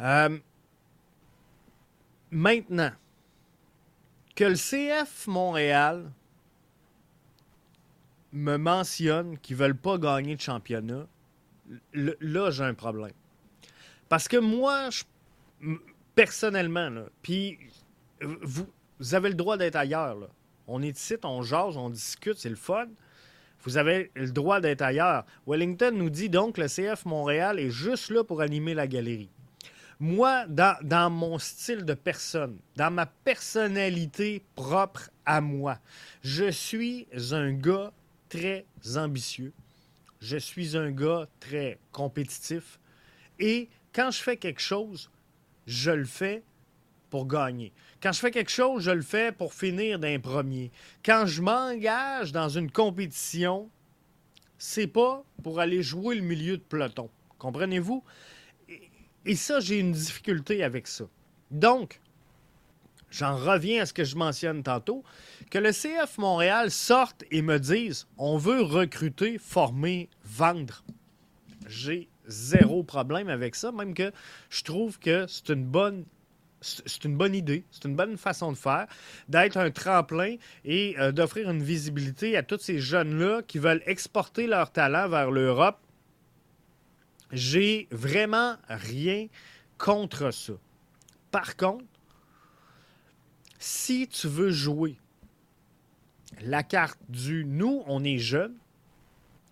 [0.00, 0.38] Euh,
[2.34, 2.92] maintenant,
[4.34, 6.10] que le CF Montréal
[8.32, 11.06] me mentionne qu'ils ne veulent pas gagner de championnat,
[11.92, 13.12] là, j'ai un problème.
[14.08, 14.88] Parce que moi,
[16.14, 16.90] personnellement,
[17.22, 17.58] puis
[18.20, 18.66] vous,
[19.12, 20.28] avez le droit d'être ailleurs.
[20.66, 22.88] On est ici, on jase, on discute, c'est le fun.
[23.62, 25.24] Vous avez le droit d'être ailleurs.
[25.46, 29.30] Wellington nous dit donc que le CF Montréal est juste là pour animer la galerie.
[30.00, 35.78] Moi, dans, mon style de personne, dans ma personnalité propre à moi,
[36.22, 37.92] je suis un gars
[38.28, 39.52] très ambitieux.
[40.20, 42.78] Je suis un gars très compétitif.
[43.38, 45.10] Et quand je fais quelque chose,
[45.66, 46.42] je le fais
[47.10, 47.72] pour gagner.
[48.02, 50.72] Quand je fais quelque chose, je le fais pour finir d'un premier.
[51.04, 53.70] Quand je m'engage dans une compétition,
[54.58, 57.08] c'est pas pour aller jouer le milieu de peloton.
[57.38, 58.02] Comprenez-vous?
[59.26, 61.04] Et ça, j'ai une difficulté avec ça.
[61.50, 62.00] Donc,
[63.10, 65.04] j'en reviens à ce que je mentionne tantôt,
[65.50, 70.84] que le CF Montréal sorte et me dise on veut recruter, former, vendre.
[71.66, 74.12] J'ai zéro problème avec ça, même que
[74.50, 76.04] je trouve que c'est une bonne
[76.60, 78.86] c'est une bonne idée, c'est une bonne façon de faire,
[79.28, 84.46] d'être un tremplin et euh, d'offrir une visibilité à tous ces jeunes-là qui veulent exporter
[84.46, 85.78] leur talent vers l'Europe
[87.34, 89.26] j'ai vraiment rien
[89.76, 90.54] contre ça.
[91.30, 91.84] Par contre,
[93.58, 94.96] si tu veux jouer
[96.40, 98.56] la carte du nous, on est jeunes,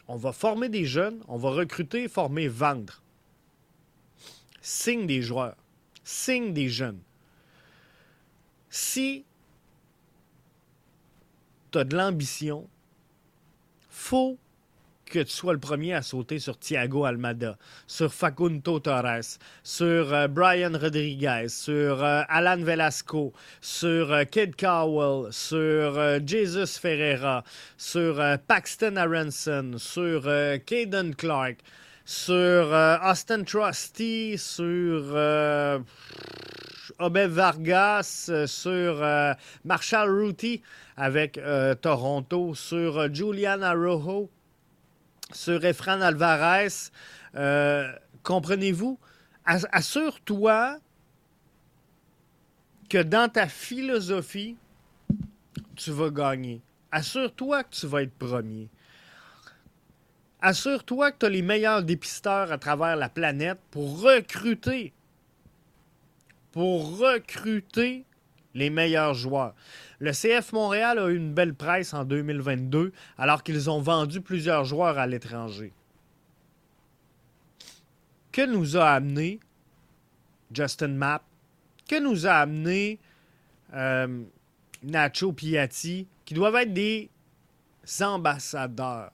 [0.09, 3.03] on va former des jeunes, on va recruter, former, vendre.
[4.61, 5.57] Signe des joueurs,
[6.05, 7.01] signe des jeunes.
[8.71, 9.25] Si
[11.71, 12.69] tu as de l'ambition,
[13.91, 14.39] faut
[15.13, 20.27] que tu sois le premier à sauter sur Thiago Almada, sur Facundo Torres, sur euh,
[20.27, 27.45] Brian Rodriguez, sur euh, Alan Velasco, sur euh, Kid Cowell, sur Jesus Ferreira,
[27.77, 30.23] sur Paxton Aronson, sur
[30.65, 31.59] Caden Clark,
[32.07, 32.73] sur
[33.05, 35.15] Austin Trusty, sur
[36.99, 39.05] Obed Vargas, sur
[39.65, 40.63] Marshall Ruti
[40.97, 41.39] avec
[41.83, 44.31] Toronto, sur Julian Arrojo
[45.35, 46.91] sur Efran Alvarez.
[47.35, 47.93] Euh,
[48.23, 48.99] comprenez-vous?
[49.45, 50.79] Assure-toi
[52.89, 54.57] que dans ta philosophie,
[55.75, 56.61] tu vas gagner.
[56.91, 58.69] Assure-toi que tu vas être premier.
[60.41, 64.93] Assure-toi que tu as les meilleurs dépisteurs à travers la planète pour recruter.
[66.51, 68.05] Pour recruter
[68.55, 69.55] les meilleurs joueurs.
[69.99, 74.65] Le CF Montréal a eu une belle presse en 2022 alors qu'ils ont vendu plusieurs
[74.65, 75.73] joueurs à l'étranger.
[78.33, 79.41] Que nous a amené
[80.53, 81.23] Justin Mapp?
[81.89, 82.99] Que nous a amené
[83.75, 84.23] euh,
[84.83, 87.11] Nacho Piatti, qui doivent être des
[88.01, 89.13] ambassadeurs?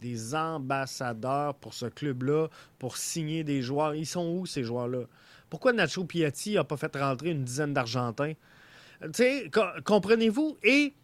[0.00, 3.94] Des ambassadeurs pour ce club-là, pour signer des joueurs.
[3.94, 5.04] Ils sont où, ces joueurs-là?
[5.50, 8.32] Pourquoi Nacho Piatti n'a pas fait rentrer une dizaine d'Argentins?
[9.84, 10.58] comprenez-vous?
[10.62, 10.94] Et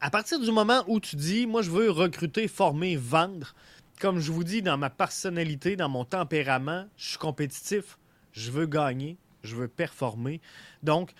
[0.00, 3.54] à partir du moment où tu dis, moi, je veux recruter, former, vendre,
[4.00, 7.98] comme je vous dis, dans ma personnalité, dans mon tempérament, je suis compétitif,
[8.32, 10.40] je veux gagner, je veux performer.
[10.82, 11.12] Donc,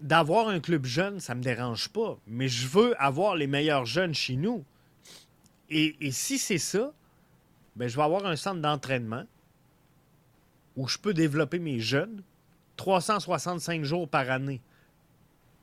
[0.00, 3.86] d'avoir un club jeune, ça ne me dérange pas, mais je veux avoir les meilleurs
[3.86, 4.64] jeunes chez nous.
[5.70, 6.92] Et, si c'est ça,
[7.76, 9.24] ben, je vais avoir un centre d'entraînement
[10.78, 12.22] où je peux développer mes jeunes
[12.76, 14.62] 365 jours par année.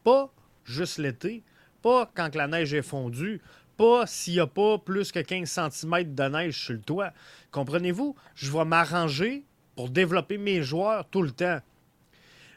[0.03, 0.29] Pas
[0.65, 1.41] juste l'été,
[1.81, 3.41] pas quand la neige est fondue,
[3.77, 7.13] pas s'il n'y a pas plus que 15 cm de neige sur le toit.
[7.51, 8.15] Comprenez-vous?
[8.35, 9.45] Je vais m'arranger
[9.77, 11.61] pour développer mes joueurs tout le temps.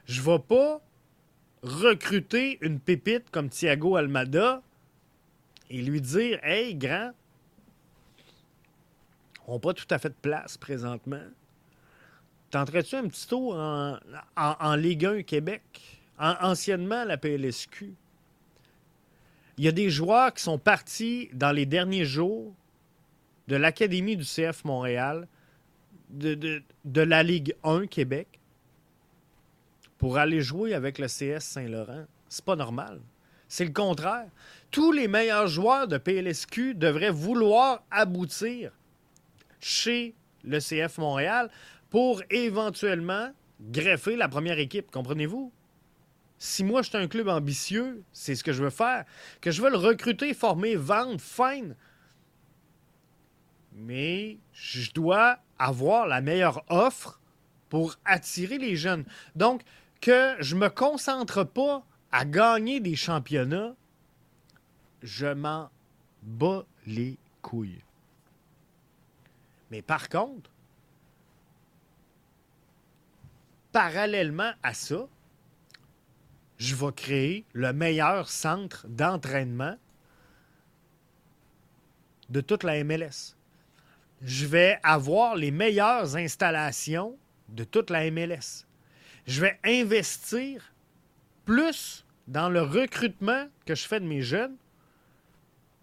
[0.06, 0.80] Je ne vais pas
[1.62, 4.62] recruter une pépite comme Thiago Almada
[5.70, 7.12] et lui dire Hey, grand,
[9.46, 11.22] on n'a pas tout à fait de place présentement.
[12.50, 15.62] Tenterais-tu un petit tour en, Ligue 1 Québec,
[16.18, 17.94] anciennement la PLSQ?
[19.58, 22.54] Il y a des joueurs qui sont partis dans les derniers jours
[23.48, 25.26] de l'Académie du CF Montréal,
[26.10, 28.28] de, de, la Ligue 1 Québec,
[29.98, 32.04] pour aller jouer avec le CS Saint-Laurent.
[32.28, 33.00] C'est pas normal.
[33.48, 34.28] C'est le contraire.
[34.70, 38.70] Tous les meilleurs joueurs de PLSQ devraient vouloir aboutir
[39.60, 41.50] chez le CF Montréal
[41.90, 44.90] pour éventuellement greffer la première équipe.
[44.90, 45.52] Comprenez-vous?
[46.38, 49.04] Si moi, je suis un club ambitieux, c'est ce que je veux faire.
[49.40, 51.74] Que je veux recruter, former, vendre, fine.
[53.72, 57.20] Mais je dois avoir la meilleure offre
[57.68, 59.04] pour attirer les jeunes.
[59.34, 59.62] Donc,
[60.00, 63.74] que je ne me concentre pas à gagner des championnats,
[65.02, 65.70] je m'en
[66.22, 67.82] bats les couilles.
[69.70, 70.50] Mais par contre,
[73.72, 75.06] parallèlement à ça,
[76.58, 79.76] je vais créer le meilleur centre d'entraînement
[82.28, 83.36] de toute la MLS.
[84.22, 87.16] Je vais avoir les meilleures installations
[87.48, 88.66] de toute la MLS.
[89.26, 90.72] Je vais investir
[91.44, 94.56] plus dans le recrutement que je fais de mes jeunes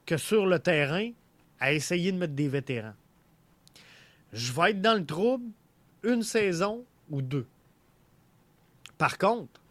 [0.05, 1.11] que sur le terrain
[1.59, 2.93] à essayer de mettre des vétérans.
[4.33, 5.45] Je vais être dans le trouble
[6.03, 7.47] une saison ou deux.
[8.97, 9.61] Par contre,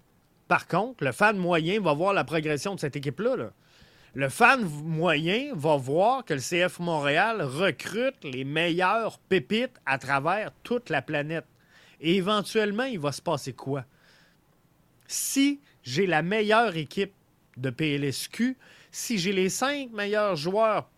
[0.49, 3.51] par contre, le fan moyen va voir la progression de cette équipe-là.
[4.15, 10.53] Le fan moyen va voir que le CF Montréal recrute les meilleures pépites à travers
[10.63, 11.47] toute la planète.
[12.01, 13.85] Et éventuellement, il va se passer quoi?
[15.07, 17.15] Si j'ai la meilleure équipe
[17.57, 18.57] de PLSQ,
[18.91, 20.89] si j'ai les cinq meilleurs joueurs,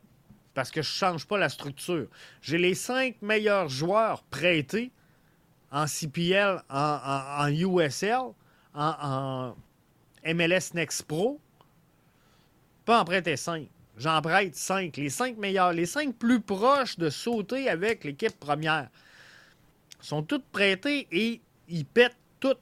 [0.53, 2.09] parce que je ne change pas la structure,
[2.43, 4.91] j'ai les cinq meilleurs joueurs prêtés,
[5.71, 8.33] en CPL, en, USL,
[8.75, 9.55] en,
[10.25, 11.41] MLS Next Pro,
[12.85, 13.69] pas en prêter 5.
[13.97, 14.97] J'en prête 5.
[14.97, 18.89] Les 5 meilleurs, les 5 plus proches de sauter avec l'équipe première
[20.01, 22.61] sont toutes prêtés et ils pètent toutes.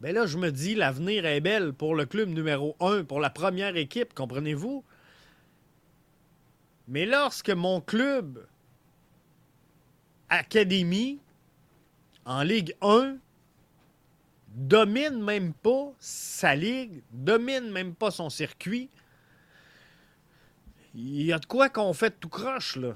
[0.00, 3.20] Mais ben là, je me dis, l'avenir est belle pour le club numéro 1, pour
[3.20, 4.84] la première équipe, comprenez-vous?
[6.88, 8.46] Mais lorsque mon club
[10.30, 11.18] Académie,
[12.24, 13.16] en Ligue 1,
[14.48, 18.88] domine même pas sa ligue, domine même pas son circuit.
[20.94, 22.94] Il y a de quoi qu'on fait tout croche, là.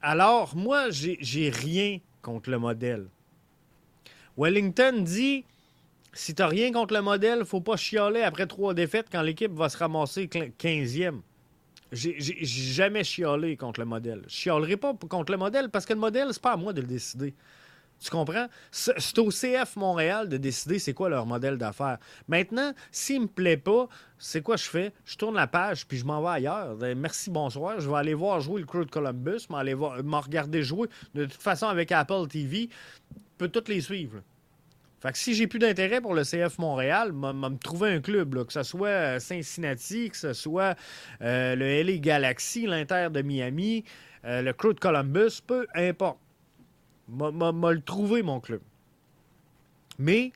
[0.00, 3.08] Alors, moi, j'ai rien contre le modèle.
[4.36, 5.44] Wellington dit
[6.12, 9.68] si t'as rien contre le modèle, faut pas chialer après trois défaites quand l'équipe va
[9.68, 11.20] se ramasser 15e.
[11.92, 14.22] J'ai jamais chialé contre le modèle.
[14.26, 16.80] Je chialerai pas contre le modèle parce que le modèle, c'est pas à moi de
[16.80, 17.34] le décider.
[18.00, 18.46] Tu comprends?
[18.70, 21.98] C'est au CF Montréal de décider c'est quoi leur modèle d'affaires.
[22.28, 24.92] Maintenant, s'il me plaît pas, c'est quoi je fais?
[25.04, 26.76] Je tourne la page puis je m'en vais ailleurs.
[26.76, 27.80] Ben, merci, bonsoir.
[27.80, 30.88] Je vais aller voir jouer le Crew de Columbus, m'en regarder jouer.
[31.14, 32.68] De toute façon, avec Apple TV,
[33.10, 34.20] je peux toutes les suivre.
[35.00, 38.52] Fait que si j'ai plus d'intérêt pour le CF Montréal, me trouver un club, que
[38.52, 40.76] ce soit euh, Cincinnati, que ce soit
[41.22, 43.84] euh, le LA Galaxy, l'Inter de Miami,
[44.24, 46.18] euh, le Crew de Columbus, peu importe.
[47.08, 48.60] M'a le trouvé, mon club.
[49.98, 50.32] Mais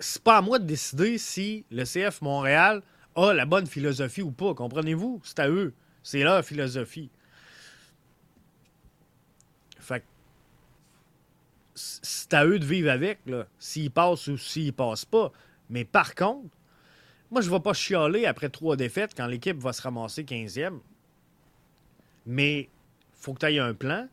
[0.00, 2.82] c'est pas à moi de décider si le CF Montréal
[3.14, 4.54] a la bonne philosophie ou pas.
[4.54, 5.20] Comprenez-vous?
[5.22, 5.72] C'est à eux.
[6.02, 7.10] C'est leur philosophie.
[9.78, 10.02] Fait
[11.74, 13.20] c'est à eux de vivre avec,
[13.58, 15.32] s'ils passent ou s'ils passent pas.
[15.70, 16.56] Mais par contre,
[17.30, 20.78] moi, je ne vais pas chialer après trois défaites quand l'équipe va se ramasser 15e.
[22.26, 22.68] Mais
[23.12, 24.08] faut que tu aies un plan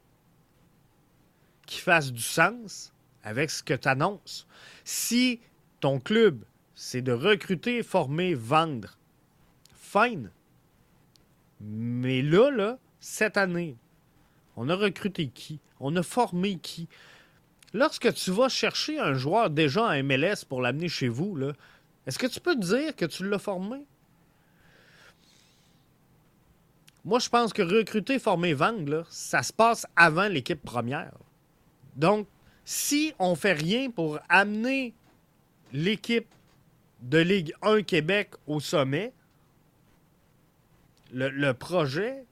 [1.66, 2.94] qui fasse du sens
[3.24, 4.48] avec ce que tu annonces.
[4.84, 5.40] Si
[5.80, 6.44] ton club,
[6.76, 8.98] c'est de recruter, former, vendre,
[9.76, 10.32] fine.
[11.60, 13.78] Mais là, là, cette année,
[14.56, 15.60] on a recruté qui?
[15.80, 16.88] On a formé qui?
[17.74, 21.38] Lorsque tu vas chercher un joueur déjà en MLS pour l'amener chez vous,
[22.06, 23.86] est-ce que tu peux dire que tu l'as formé?
[27.06, 31.14] Moi, je pense que recruter, former, vendre, ça se passe avant l'équipe première.
[31.96, 32.28] Donc,
[32.66, 34.94] si on fait rien pour amener
[35.74, 36.28] l'équipe
[37.02, 39.14] de Ligue 1 Québec au sommet,
[41.14, 42.24] le, projet,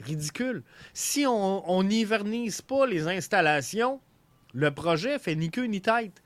[0.00, 0.62] ridicule.
[0.94, 4.00] Si on n'hivernise pas les installations,
[4.54, 6.22] le projet fait ni queue ni tête.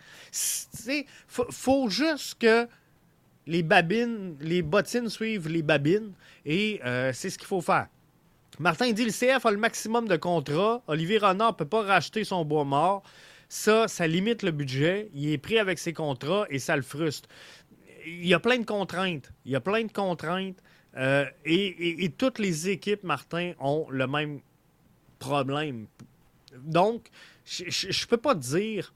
[0.87, 2.66] Il faut, juste que
[3.47, 6.12] les babines, les bottines suivent les babines
[6.45, 7.89] et euh, c'est ce qu'il faut faire.
[8.59, 10.83] Martin dit le CF a le maximum de contrats.
[10.87, 13.03] Olivier Renard ne peut pas racheter son bois mort.
[13.49, 15.11] Ça, ça limite le budget.
[15.12, 17.29] Il est pris avec ses contrats et ça le frustre.
[18.07, 19.33] Il y a plein de contraintes.
[19.45, 20.62] Il y a plein de contraintes.
[20.97, 24.41] Euh, et, toutes les équipes, Martin, ont le même
[25.18, 25.87] problème.
[26.62, 27.09] Donc,
[27.45, 28.92] je ne peux pas dire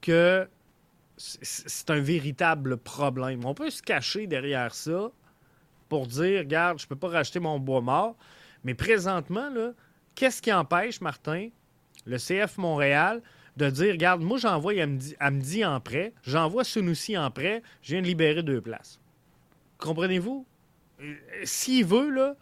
[0.00, 0.48] que
[1.16, 3.44] c'est un véritable problème.
[3.44, 5.10] On peut se cacher derrière ça
[5.88, 8.16] pour dire, regarde, je ne peux pas racheter mon bois mort.
[8.64, 9.50] Mais présentement,
[10.14, 11.48] qu'est-ce qui empêche, Martin,
[12.06, 13.22] le CF Montréal,
[13.56, 14.74] de dire, regarde, moi j'envoie
[15.18, 19.00] Amdi en prêt, j'envoie Sunusi en prêt, je viens de libérer deux places.
[19.78, 20.46] Comprenez-vous?
[21.00, 22.36] Euh, s'il veut, là,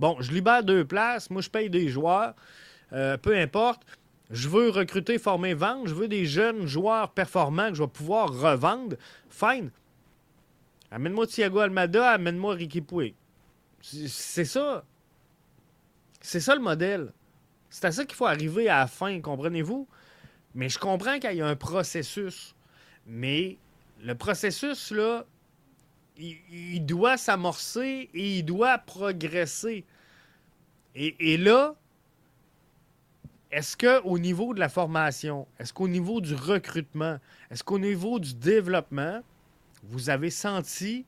[0.00, 2.34] bon, je libère deux places, moi je paye des joueurs,
[2.92, 3.82] euh, peu importe.
[4.30, 5.86] Je veux recruter, former, vendre.
[5.86, 8.96] Je veux des jeunes joueurs performants que je vais pouvoir revendre.
[9.28, 9.70] Fine.
[10.90, 13.14] Amène-moi Thiago Almada, amène-moi Ricky Pouy.
[13.80, 14.84] C'est ça.
[16.20, 17.12] C'est ça le modèle.
[17.70, 19.88] C'est à ça qu'il faut arriver à la fin, comprenez-vous?
[20.54, 22.54] Mais je comprends qu'il y a un processus.
[23.06, 23.58] Mais
[24.02, 25.24] le processus, là,
[26.18, 29.84] il, doit s'amorcer et il doit progresser.
[30.94, 31.74] Et là,
[33.52, 37.18] est-ce qu'au niveau de la formation, est-ce qu'au niveau du recrutement,
[37.50, 39.20] est-ce qu'au niveau du développement,
[39.84, 41.04] vous avez senti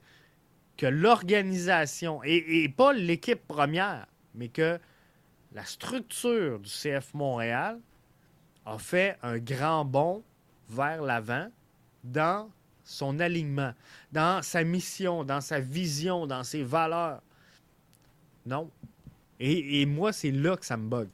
[0.76, 4.78] que l'organisation, et, pas l'équipe première, mais que
[5.52, 7.80] la structure du CF Montréal
[8.66, 10.22] a fait un grand bond
[10.68, 11.48] vers l'avant
[12.02, 12.50] dans
[12.82, 13.72] son alignement,
[14.12, 17.22] dans sa mission, dans sa vision, dans ses valeurs?
[18.44, 18.70] Non.
[19.40, 21.08] Et, moi, c'est là que ça me bug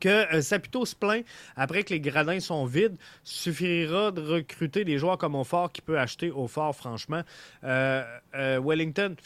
[0.00, 1.24] que euh, Saputo se plaint
[1.56, 2.96] après que les gradins sont vides.
[3.22, 7.22] Suffira de recruter des joueurs comme Fort qui peut acheter au fort, franchement.
[7.64, 9.16] Euh, euh, Wellington,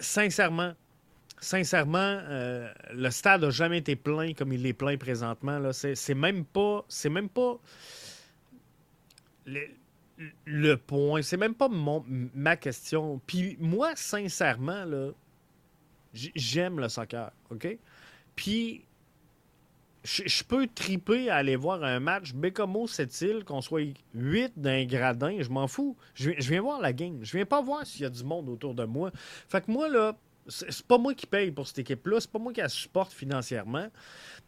[0.00, 0.72] sincèrement,
[1.40, 2.20] sincèrement,
[2.92, 5.70] le stade n'a jamais été plein comme il est plein présentement.
[5.72, 6.84] C'est même pas.
[6.88, 7.58] C'est même pas.
[10.44, 11.22] Le, point.
[11.22, 13.20] C'est même pas ma question.
[13.26, 15.10] Puis moi, sincèrement, là,
[16.12, 17.30] j'aime le soccer.
[17.50, 17.78] OK?
[18.34, 18.84] Puis
[20.08, 23.82] je peux triper à aller voir un match Bécomo cette île, qu'on soit
[24.14, 25.96] 8 d'un gradin, je m'en fous.
[26.14, 27.18] Je, viens voir la game.
[27.22, 29.10] Je viens pas voir s'il y a du monde autour de moi.
[29.48, 30.16] Fait que moi, là,
[30.48, 33.88] c'est pas moi qui paye pour cette équipe-là, c'est pas moi qui la supporte financièrement.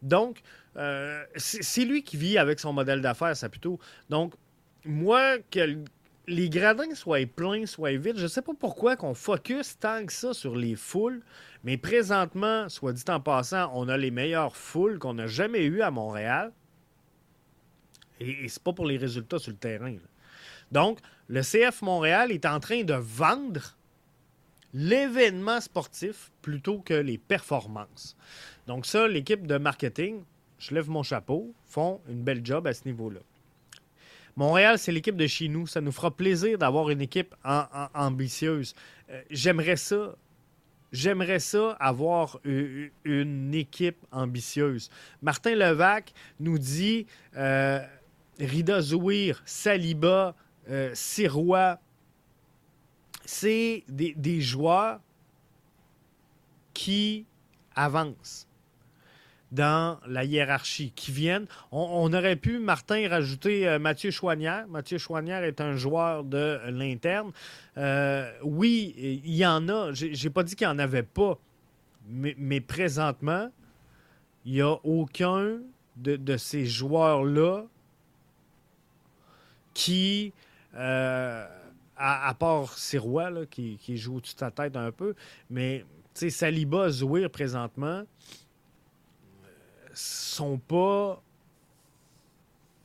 [0.01, 0.41] Donc,
[0.77, 3.79] euh, c'est lui qui vit avec son modèle d'affaires, ça plutôt.
[4.09, 4.35] Donc,
[4.85, 5.85] moi, que
[6.31, 10.33] les gradins soient pleins, soient vides, je sais pas pourquoi qu'on focus tant que ça
[10.33, 11.23] sur les foules.
[11.65, 15.83] Mais présentement, soit dit en passant, on a les meilleures foules qu'on n'a jamais eues
[15.83, 16.53] à Montréal.
[18.21, 19.97] Et, c'est pas pour les résultats sur le terrain.
[20.71, 23.77] Donc, le CF Montréal est en train de vendre
[24.73, 28.17] l'événement sportif plutôt que les performances.
[28.69, 30.23] Donc ça, l'équipe de marketing,
[30.59, 33.21] je lève mon chapeau, font une belle job à ce niveau-là.
[34.41, 35.67] Montréal, c'est l'équipe de chez nous.
[35.67, 37.35] Ça nous fera plaisir d'avoir une équipe
[37.93, 38.75] ambitieuse.
[39.11, 40.17] Euh, j'aimerais ça
[40.93, 44.89] J'aimerais ça avoir une équipe ambitieuse.
[45.21, 47.81] Martin Levac nous dit euh,
[48.41, 50.35] Rida Zouir, Saliba,
[50.71, 51.79] euh, Sirois,
[53.27, 55.01] c'est des, joueurs
[56.73, 57.27] qui
[57.77, 58.49] avancent.
[59.53, 61.47] Dans la hiérarchie, qui viennent.
[61.73, 64.67] On, aurait pu, Martin, rajouter euh, Mathieu Chouanière.
[64.69, 67.33] Mathieu Chouanière est un joueur de l'interne.
[67.77, 68.95] Euh, oui,
[69.25, 69.93] il y en a.
[69.93, 71.39] J'ai pas dit qu'il n'y en avait pas.
[72.09, 73.51] Mais, présentement,
[74.45, 75.59] il n'y a aucun
[75.97, 77.65] de, ces joueurs-là
[79.75, 80.33] qui,
[80.75, 81.47] euh,
[81.97, 85.15] à, part Sirois, qui, qui, joue de ta tête un peu,
[85.51, 85.85] mais
[86.15, 88.03] Saliba, Zouir, présentement,
[89.95, 91.23] sont pas,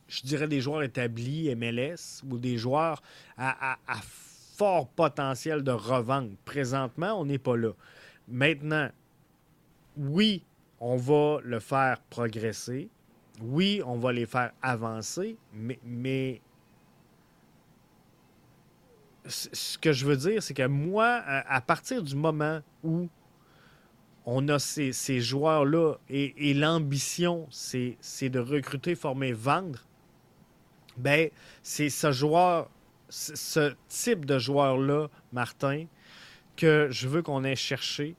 [0.07, 3.01] je dirais, des joueurs établis MLS ou des joueurs
[3.37, 3.77] à,
[4.57, 6.31] fort potentiel de revente.
[6.45, 7.71] Présentement, on n'est pas là.
[8.27, 8.89] Maintenant,
[9.97, 10.43] oui,
[10.79, 12.89] on va le faire progresser.
[13.41, 16.41] Oui, on va les faire avancer, mais, mais
[19.27, 23.09] ce que je veux dire, c'est que moi, à partir du moment où
[24.25, 29.79] on a ces, joueurs-là et, l'ambition, c'est de recruter, former, vendre,
[30.97, 31.29] ben
[31.61, 32.69] c'est ce joueur,
[33.09, 35.85] ce type de joueur-là, Martin,
[36.55, 38.15] que je veux qu'on ait cherché?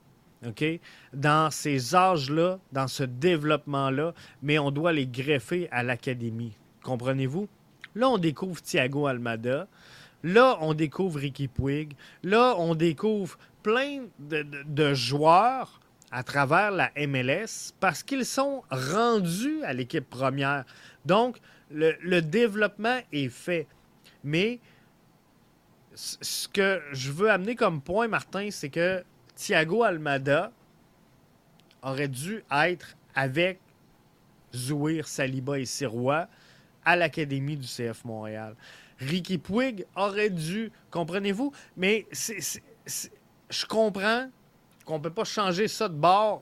[1.13, 6.53] Dans ces âges-là, dans ce développement-là, mais on doit les greffer à l'académie.
[6.83, 7.49] Comprenez-vous?
[7.95, 9.67] Là, on découvre Thiago Almada.
[10.23, 11.93] Là, on découvre Ricky Puig.
[12.23, 15.79] Là, on découvre plein de joueurs
[16.11, 20.65] à travers la MLS parce qu'ils sont rendus à l'équipe première.
[21.05, 21.37] Donc,
[21.69, 23.67] le, développement est fait.
[24.23, 24.59] Mais
[25.93, 29.03] ce que je veux amener comme point, Martin, c'est que
[29.35, 30.51] Thiago Almada
[31.81, 33.59] aurait dû être avec
[34.53, 36.27] Zouir, Saliba et Sirois
[36.85, 38.55] à l'Académie du CF Montréal.
[38.99, 44.29] Ricky Puig aurait dû, comprenez-vous, mais je comprends
[44.87, 46.41] qu'on ne peut pas changer ça de bord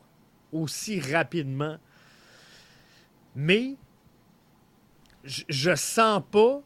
[0.53, 1.77] aussi rapidement.
[3.35, 3.75] Mais
[5.25, 6.61] je, ne sens pas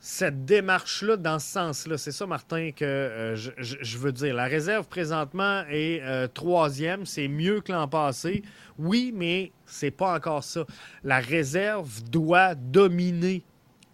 [0.00, 1.98] cette démarche-là dans ce sens-là.
[1.98, 4.34] C'est ça, Martin, que euh, je, veux dire.
[4.34, 7.06] La réserve présentement est euh, troisième.
[7.06, 8.42] C'est mieux que l'an passé.
[8.78, 10.64] Oui, mais c'est pas encore ça.
[11.04, 13.44] La réserve doit dominer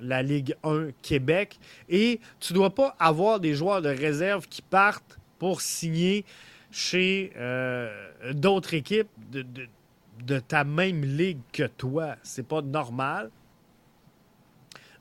[0.01, 1.59] la Ligue 1 Québec
[1.89, 6.25] et tu dois pas avoir des joueurs de réserve qui partent pour signer
[6.71, 12.17] chez euh, d'autres équipes de, ta même ligue que toi.
[12.23, 13.31] C'est pas normal.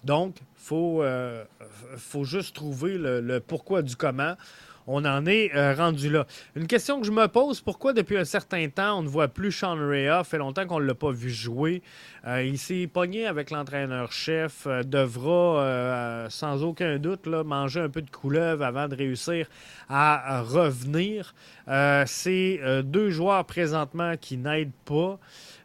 [0.04, 1.44] Donc, il faut, euh,
[1.98, 4.36] faut juste trouver le, pourquoi du comment
[4.88, 6.26] on en est euh, rendu là.
[6.56, 9.52] Une question que je me pose, pourquoi depuis un certain temps on ne voit plus
[9.52, 10.24] Sean Rea?
[10.24, 11.82] fait longtemps qu'on ne l'a pas vu jouer.
[12.26, 18.10] Euh, il s'est pogné avec l'entraîneur-chef, euh, devra sans aucun doute manger un peu de
[18.10, 19.48] couleuvre avant de réussir
[19.90, 21.36] à, revenir.
[22.06, 25.20] C'est deux joueurs présentement qui n'aident pas.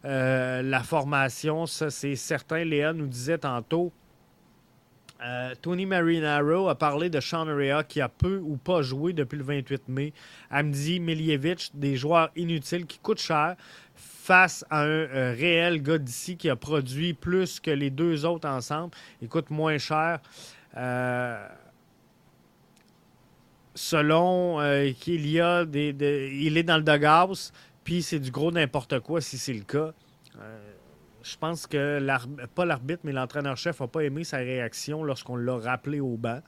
[0.04, 2.64] la formation, ça c'est certain.
[2.64, 3.92] Léa nous disait tantôt,
[5.24, 9.36] euh, Tony Marinaro a parlé de Sean Rea qui a peu ou pas joué depuis
[9.38, 10.12] le 28 mai.
[10.50, 13.56] Amdi Miljevic, des joueurs inutiles qui coûtent cher
[13.94, 18.48] face à un euh, réel gars d'ici qui a produit plus que les deux autres
[18.48, 18.92] ensemble.
[19.20, 20.20] Il coûte moins cher.
[20.76, 21.46] Euh,
[23.74, 24.58] selon
[25.00, 25.94] qu'il y a des,
[26.42, 27.52] Il est dans le doghouse,
[27.84, 29.92] puis c'est du gros n'importe quoi si c'est le cas
[31.22, 32.00] je pense que,
[32.54, 36.40] pas l'arbitre, mais l'entraîneur-chef n'a pas aimé sa réaction lorsqu'on l'a rappelé au banc.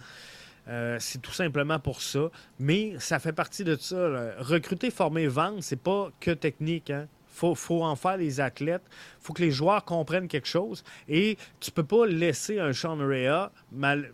[0.68, 2.30] Euh, c'est tout simplement pour ça.
[2.58, 3.96] Mais ça fait partie de ça.
[4.38, 6.88] Recruter, former, vendre, c'est pas que technique.
[6.88, 7.08] Il hein.
[7.28, 8.84] Faut, en faire des athlètes.
[9.18, 10.84] faut que les joueurs comprennent quelque chose.
[11.08, 14.12] Et tu peux pas laisser un Sean Rea mal,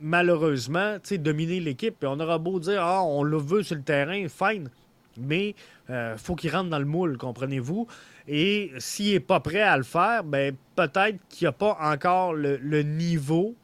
[0.00, 1.96] malheureusement dominer l'équipe.
[2.04, 4.70] On aura beau dire ah, on le veut sur le terrain, fine.
[5.18, 5.54] Mais
[5.90, 7.86] euh, faut qu'il rentre dans le moule, comprenez-vous?
[8.26, 12.34] Et s'il n'est pas prêt à le faire, ben, peut-être qu'il n'y a pas encore
[12.34, 13.54] le, niveau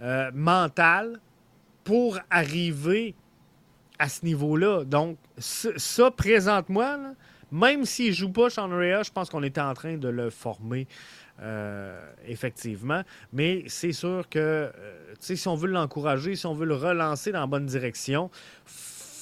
[0.00, 1.20] euh, mental
[1.84, 3.14] pour arriver
[3.98, 4.84] à ce niveau-là.
[4.84, 6.98] Donc, ça, présente-moi,
[7.50, 10.86] même s'il ne joue pas Rea, je pense qu'on était en train de le former.
[11.42, 13.02] Euh, effectivement.
[13.30, 14.70] Mais c'est sûr que euh,
[15.20, 18.30] si on veut l'encourager, si on veut le relancer dans la bonne direction,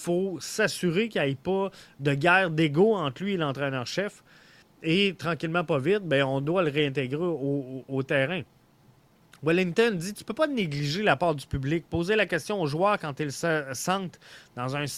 [0.04, 4.22] faut s'assurer qu'il n'y ait pas de guerre d'ego entre lui et l'entraîneur-chef.
[4.82, 8.42] Et tranquillement, pas vite, ben, on doit le réintégrer au, terrain.
[9.42, 11.86] Wellington dit Tu peux pas négliger la part du public.
[11.88, 14.20] Poser la question aux joueurs quand ils se sentent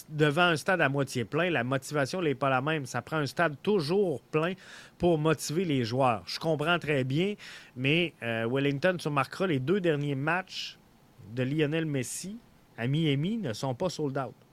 [0.09, 1.51] devant un stade à moitié plein.
[1.51, 2.85] La motivation n'est pas la même.
[2.85, 4.55] Ça prend un stade toujours plein
[4.99, 6.23] pour motiver les joueurs.
[6.27, 7.35] Je comprends très bien,
[7.77, 10.79] mais euh, Wellington, tu remarqueras, les deux derniers matchs
[11.33, 12.39] de Lionel Messi
[12.77, 14.46] à Miami ne sont pas sold out.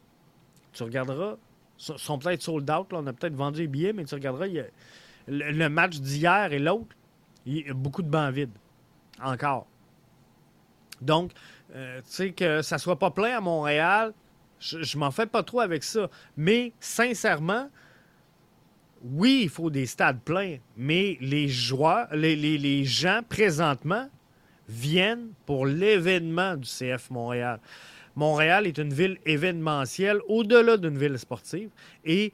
[0.74, 1.36] Tu regarderas,
[1.78, 2.88] sont peut-être sold out.
[2.92, 4.48] on a peut-être vendu les billets, mais tu regarderas,
[5.28, 6.96] le, match d'hier et l'autre,
[7.46, 8.52] il y a beaucoup de bancs vides.
[9.22, 9.68] Encore.
[11.02, 11.32] Donc,
[11.76, 14.14] euh, tu sais, que ça soit pas plein à Montréal,
[14.60, 16.10] je, m'en fais pas trop avec ça.
[16.38, 17.70] Mais sincèrement,
[19.04, 24.10] oui, il faut des stades pleins, mais les joueurs, les, les gens présentement
[24.70, 27.60] viennent pour l'événement du CF Montréal.
[28.16, 31.70] Montréal est une ville événementielle au-delà d'une ville sportive
[32.06, 32.32] et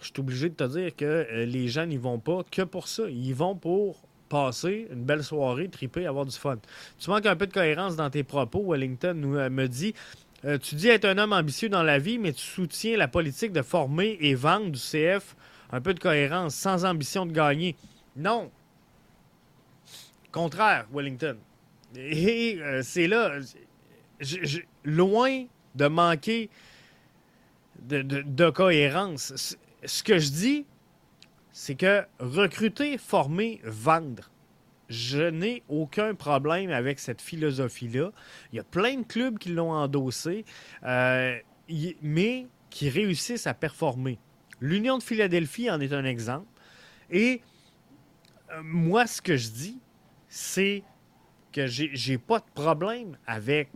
[0.00, 2.88] je suis obligé de te dire que euh, les gens n'y vont pas que pour
[2.88, 3.04] ça.
[3.08, 6.56] Ils vont pour passer une belle soirée, triper, avoir du fun.
[6.98, 8.64] Tu manques un peu de cohérence dans tes propos.
[8.66, 9.94] Wellington nous, euh, me dit
[10.44, 13.52] euh, Tu dis être un homme ambitieux dans la vie, mais tu soutiens la politique
[13.52, 15.36] de former et vendre du CF.
[15.72, 17.76] Un peu de cohérence, sans ambition de gagner.
[18.16, 18.50] Non.
[20.32, 21.36] Contraire, Wellington.
[21.94, 23.38] Et c'est là.
[24.84, 26.50] Loin de manquer
[27.82, 30.66] de cohérence ce que je dis,
[31.52, 34.30] c'est que recruter, former, vendre,
[34.88, 38.10] je n'ai aucun problème avec cette philosophie-là.
[38.52, 40.44] Il y a plein de clubs qui l'ont endossé,
[40.84, 41.38] euh,
[42.02, 44.18] mais qui réussissent à performer.
[44.60, 46.46] L'Union de Philadelphie en est un exemple.
[47.10, 47.40] Et
[48.50, 49.78] euh, moi, ce que je dis,
[50.28, 50.82] c'est
[51.52, 53.70] que j'ai pas de problème avec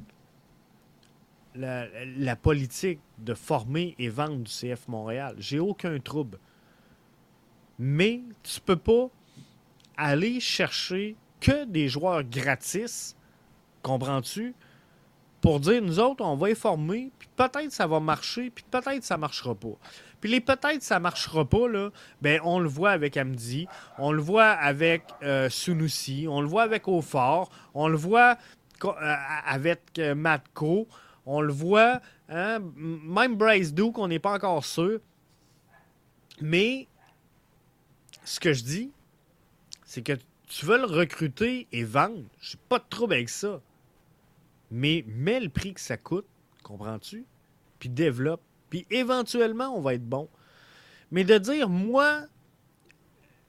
[1.55, 5.35] la, politique de former et vendre du CF Montréal.
[5.39, 6.39] J'ai aucun trouble.
[7.79, 9.09] Mais tu peux pas
[9.97, 13.17] aller chercher que des joueurs gratis,
[13.83, 14.55] comprends-tu,
[15.41, 19.05] pour dire nous autres, on va les former, puis peut-être ça va marcher, puis peut-être
[19.05, 19.77] ça marchera pas.
[20.19, 21.91] Puis les peut-être ça marchera pas, là,
[22.23, 26.63] ben on le voit avec Amdi, on le voit avec euh, Sunusi, on le voit
[26.63, 28.39] avec Aufort, on le voit
[28.85, 29.15] euh,
[29.47, 30.89] avec euh, Matko.
[31.27, 32.59] On le voit, hein?
[32.77, 35.01] même Bryce Duke, on n'est pas encore sûr.
[36.41, 36.89] Mais
[38.25, 38.93] ce que je dis,
[39.85, 40.13] c'est que
[40.49, 42.25] tu veux le recruter et vendre.
[42.41, 43.61] J'ai pas de trouble avec ça.
[44.71, 46.27] Mais mets le prix que ça coûte,
[46.63, 47.25] comprends-tu?
[47.79, 48.43] Puis développe.
[48.71, 50.29] Puis éventuellement, on va être bon.
[51.11, 52.25] Mais de dire, moi,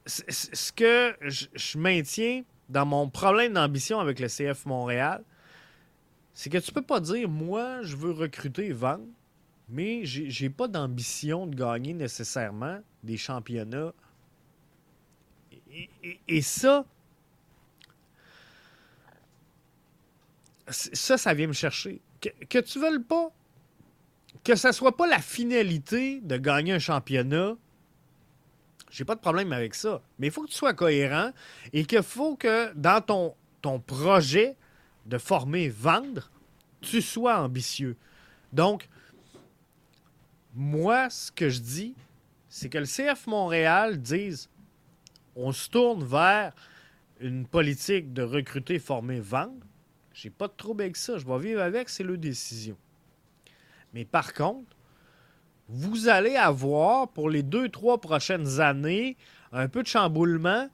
[0.05, 5.23] ce que je maintiens dans mon problème d'ambition avec le CF Montréal,
[6.35, 9.05] c'est que tu peux pas dire, moi, je veux recruter et vendre,
[9.69, 13.93] mais j'ai pas d'ambition de gagner nécessairement des championnats.
[16.27, 16.85] Et, ça,
[20.67, 22.01] ça, ça vient me chercher.
[22.19, 23.31] Que, que tu veuilles pas,
[24.43, 27.55] que ça soit pas la finalité de gagner un championnat,
[28.91, 30.01] j'ai pas de problème avec ça.
[30.19, 31.31] Mais il faut que tu sois cohérent
[31.71, 34.57] et qu'il faut que dans ton, ton projet,
[35.05, 36.31] de former, vendre,
[36.81, 37.95] tu sois ambitieux.
[38.53, 38.87] Donc,
[40.53, 41.95] moi, ce que je dis,
[42.49, 44.49] c'est que le CF Montréal dise
[45.35, 46.53] on se tourne vers
[47.19, 49.65] une politique de recruter, former, vendre.
[50.13, 51.17] J'ai pas de trouble avec ça.
[51.17, 52.77] Je vais vivre avec, c'est leur décision.
[53.93, 54.75] Mais par contre,
[55.67, 59.17] vous allez avoir pour les deux, trois prochaines années
[59.51, 60.69] un peu de chamboulement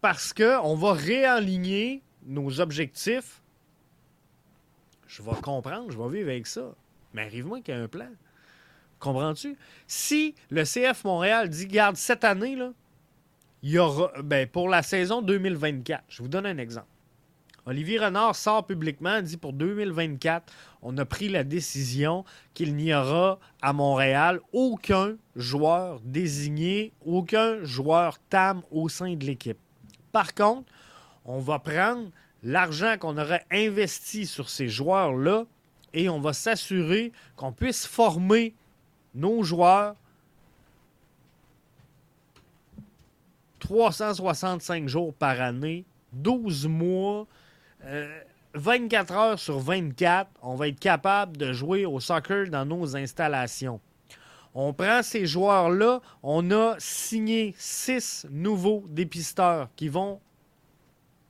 [0.00, 3.39] parce qu'on va réaligner nos objectifs
[5.10, 6.72] je vais comprendre, je vais vivre avec ça.
[7.12, 8.08] Mais arrive-moi qu'il y a un plan.
[9.00, 9.56] Comprends-tu?
[9.86, 12.72] Si le CF Montréal dit, garde, cette année, là,
[13.62, 16.86] il y aura, ben, pour la saison 2024, je vous donne un exemple.
[17.66, 20.52] Olivier Renard sort publiquement, dit pour 2024,
[20.82, 28.18] on a pris la décision qu'il n'y aura à Montréal aucun joueur désigné, aucun joueur
[28.30, 29.58] TAM au sein de l'équipe.
[30.12, 30.70] Par contre,
[31.24, 32.10] on va prendre
[32.42, 35.44] l'argent qu'on aurait investi sur ces joueurs-là
[35.92, 38.54] et on va s'assurer qu'on puisse former
[39.14, 39.96] nos joueurs
[43.60, 47.26] 365 jours par année, 12 mois,
[48.54, 52.96] 24 euh, heures sur 24, on va être capable de jouer au soccer dans nos
[52.96, 53.80] installations.
[54.54, 60.20] On prend ces joueurs-là, on a signé six nouveaux dépisteurs qui vont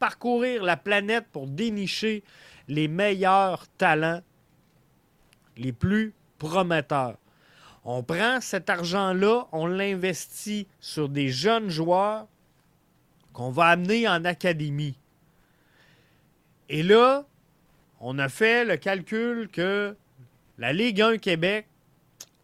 [0.01, 2.25] parcourir la planète pour dénicher
[2.67, 4.23] les meilleurs talents,
[5.57, 7.19] les plus prometteurs.
[7.85, 12.27] On prend cet argent-là, on l'investit sur des jeunes joueurs
[13.33, 14.97] qu'on va amener en académie.
[16.69, 17.27] Et là,
[18.01, 19.97] on a fait le calcul que
[20.59, 21.67] la Ligue 1 Québec,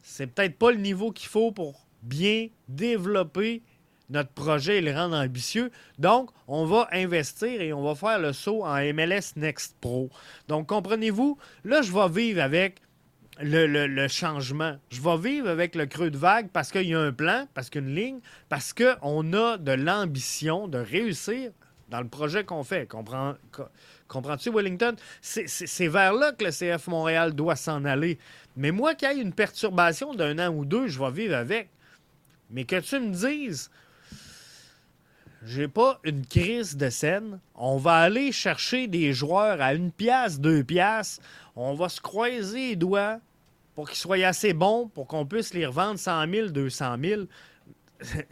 [0.02, 3.62] c'est peut-être pas le niveau qu'il faut pour bien développer
[4.10, 5.70] notre projet et le rendre ambitieux.
[5.98, 10.10] Donc, on va investir et on va faire le saut en MLS Next Pro.
[10.48, 12.80] Donc, comprenez-vous, là, je vais vivre avec
[13.40, 14.76] le, changement.
[14.90, 17.70] Je vais vivre avec le creux de vague parce qu'il y a un plan, parce
[17.70, 21.50] qu'il y a une ligne, parce qu'on a de l'ambition de réussir
[21.88, 22.86] dans le projet qu'on fait.
[22.86, 23.34] Comprends,
[24.08, 24.96] comprends-tu, Wellington?
[25.20, 28.18] C'est vers là que le CF Montréal doit s'en aller.
[28.56, 31.68] Mais moi, qu'il y ait une perturbation d'un an ou deux, je vais vivre avec.
[32.50, 33.70] Mais que tu me dises,
[35.46, 37.38] j'ai pas une crise de scène.
[37.54, 41.20] On va aller chercher des joueurs à une pièce, deux pièces.
[41.54, 43.20] On va se croiser les doigts
[43.76, 47.22] pour qu'ils soient assez bons pour qu'on puisse les revendre 100 000, 200 000.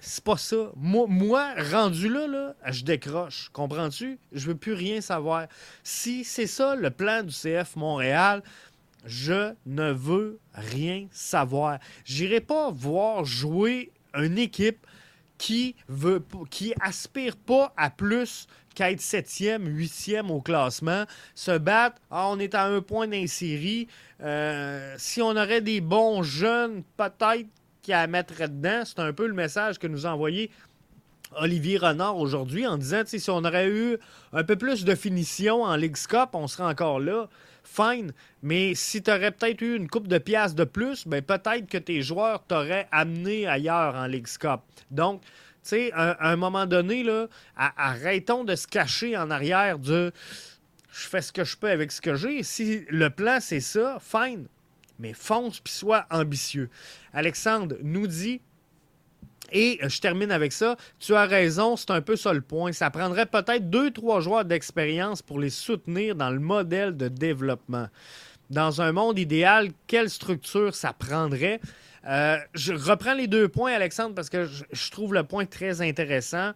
[0.00, 0.72] C'est pas ça.
[0.74, 3.48] Moi, rendu là, là, je décroche.
[3.52, 4.18] Comprends-tu?
[4.32, 5.46] Je veux plus rien savoir.
[5.84, 8.42] Si c'est ça le plan du CF Montréal,
[9.06, 11.78] je ne veux rien savoir.
[12.04, 14.84] J'irai pas voir jouer une équipe
[15.38, 21.04] qui veut qui aspire pas à plus qu'à être septième, huitième au classement,
[21.34, 22.00] se battre.
[22.10, 23.88] Ah, on est à un point d'insérie.
[24.20, 27.48] Euh, si on aurait des bons jeunes, peut-être
[27.82, 30.50] qui à mettre dedans, c'est un peu le message que nous a envoyé
[31.36, 33.98] Olivier Renard aujourd'hui en disant si on aurait eu
[34.32, 37.28] un peu plus de finition en Ligue Cup, on serait encore là.
[37.64, 38.12] Fine.
[38.42, 41.78] Mais si tu aurais peut-être eu une coupe de pièces de plus, ben peut-être que
[41.78, 44.60] tes joueurs t'auraient amené ailleurs en Ligue Cup.
[44.90, 45.28] Donc, tu
[45.70, 50.12] sais, à, un moment donné, là, arrêtons de se cacher en arrière de
[50.92, 52.42] je fais ce que je peux avec ce que j'ai.
[52.42, 54.46] Si le plan, c'est ça, fine.
[54.98, 56.70] Mais fonce puis sois ambitieux.
[57.12, 58.40] Alexandre nous dit
[59.52, 60.76] et je termine avec ça.
[60.98, 62.72] Tu as raison, c'est un peu ça le point.
[62.72, 67.88] Ça prendrait peut-être deux, trois joueurs d'expérience pour les soutenir dans le modèle de développement.
[68.50, 71.60] Dans un monde idéal, quelle structure ça prendrait?
[72.06, 76.52] Euh, je reprends les deux points, Alexandre, parce que je, trouve le point très intéressant.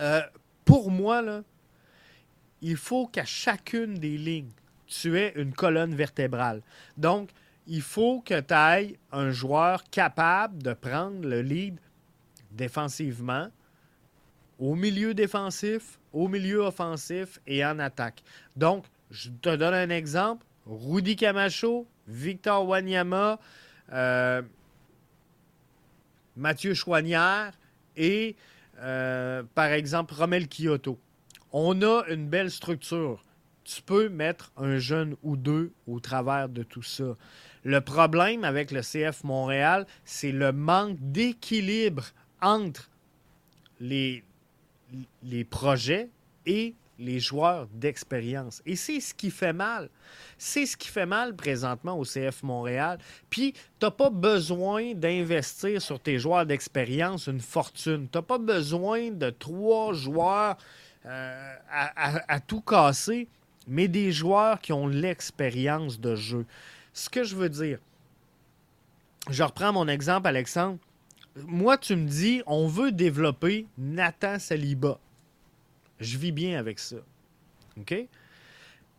[0.00, 0.20] Euh,
[0.64, 1.22] pour moi,
[2.62, 4.52] il faut qu'à chacune des lignes,
[4.86, 6.62] tu aies une colonne vertébrale.
[6.96, 7.30] Donc,
[7.70, 11.78] il faut que tu ailles un joueur capable de prendre le lead
[12.50, 13.46] défensivement,
[14.58, 18.24] au milieu défensif, au milieu offensif et en attaque.
[18.56, 20.44] Donc, je te donne un exemple.
[20.66, 23.38] Rudy Camacho, Victor Wanyama,
[23.92, 24.42] euh,
[26.34, 27.52] Mathieu Chouanière
[27.96, 28.34] et,
[28.80, 30.98] euh, par exemple, Romel Kyoto.
[31.52, 33.24] On a une belle structure.
[33.62, 37.16] Tu peux mettre un jeune ou deux au travers de tout ça.
[37.64, 42.06] Le problème avec le CF Montréal, c'est le manque d'équilibre
[42.40, 42.88] entre
[43.80, 44.24] les,
[45.50, 46.08] projets
[46.46, 48.62] et les joueurs d'expérience.
[48.64, 49.90] Et c'est ce qui fait mal.
[50.38, 52.98] C'est ce qui fait mal présentement au CF Montréal.
[53.28, 58.08] Puis, tu n'as pas besoin d'investir sur tes joueurs d'expérience une fortune.
[58.10, 60.56] Tu n'as pas besoin de trois joueurs
[61.06, 63.28] euh, à, à, tout casser,
[63.66, 66.46] mais des joueurs qui ont l'expérience de jeu.
[66.92, 67.78] Ce que je veux dire,
[69.28, 70.78] je reprends mon exemple, Alexandre.
[71.36, 74.98] Moi, tu me dis, on veut développer Nathan Saliba.
[76.00, 76.96] Je vis bien avec ça.
[77.78, 77.94] OK?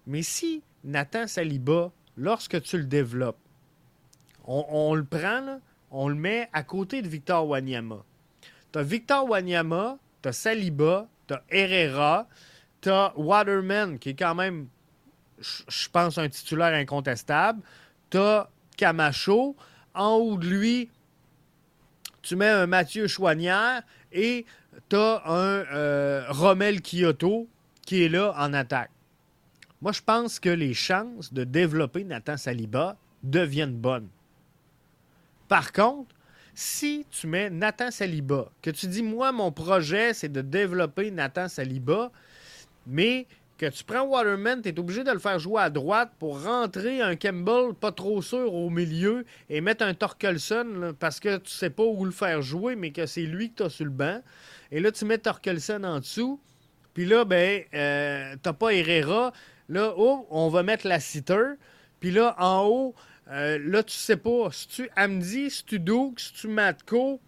[0.07, 3.37] Mais si Nathan Saliba, lorsque tu le développes,
[4.45, 5.59] on, le prend,
[5.91, 8.03] on le met à côté de Victor Wanyama.
[8.71, 12.27] Tu as Victor Wanyama, tu as Saliba, tu as Herrera,
[12.81, 14.67] tu as Waterman, qui est quand même,
[15.39, 17.61] je pense, un titulaire incontestable.
[18.11, 19.55] Tu as Camacho.
[19.93, 20.89] En haut de lui,
[22.21, 23.81] tu mets un Mathieu Chouanière
[24.11, 24.45] et
[24.89, 27.47] tu as un euh, Rommel Kyoto
[27.85, 28.91] qui est là en attaque.
[29.81, 34.07] Moi, je pense que les chances de développer Nathan Saliba deviennent bonnes.
[35.47, 36.15] Par contre,
[36.53, 41.47] si tu mets Nathan Saliba, que tu dis, moi, mon projet, c'est de développer Nathan
[41.47, 42.11] Saliba,
[42.85, 43.27] mais
[43.61, 46.99] que tu prends Waterman, tu es obligé de le faire jouer à droite pour rentrer
[46.99, 51.69] un Campbell pas trop sûr au milieu et mettre un Torkelson parce que tu sais
[51.69, 54.19] pas où le faire jouer, mais que c'est lui que tu as sur le banc.
[54.71, 56.41] Et là, tu mets Torkelson en dessous.
[56.95, 59.31] Puis là, ben, euh, t'as pas Herrera.
[59.69, 61.53] Là, oh, on va mettre la sitter.
[61.99, 62.95] Puis là, en haut,
[63.29, 64.49] euh, là, tu sais pas.
[64.51, 67.21] Si tu Amdi, si tu Doug, si tu Matko,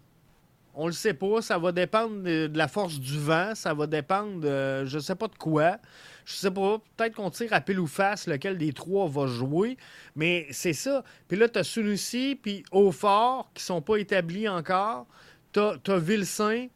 [0.74, 1.42] on le sait pas.
[1.42, 3.54] Ça va dépendre de, la force du vent.
[3.54, 5.78] Ça va dépendre de je sais pas de quoi.
[6.24, 9.76] Je sais pas, peut-être qu'on tire à pile ou face lequel des trois va jouer,
[10.16, 11.04] mais c'est ça.
[11.28, 15.06] Puis là, tu as Sunusi puis Aufort qui sont pas établis encore.
[15.52, 16.68] Tu as, Vilsain.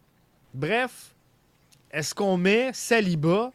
[0.52, 1.14] Bref,
[1.90, 3.52] est-ce qu'on met Saliba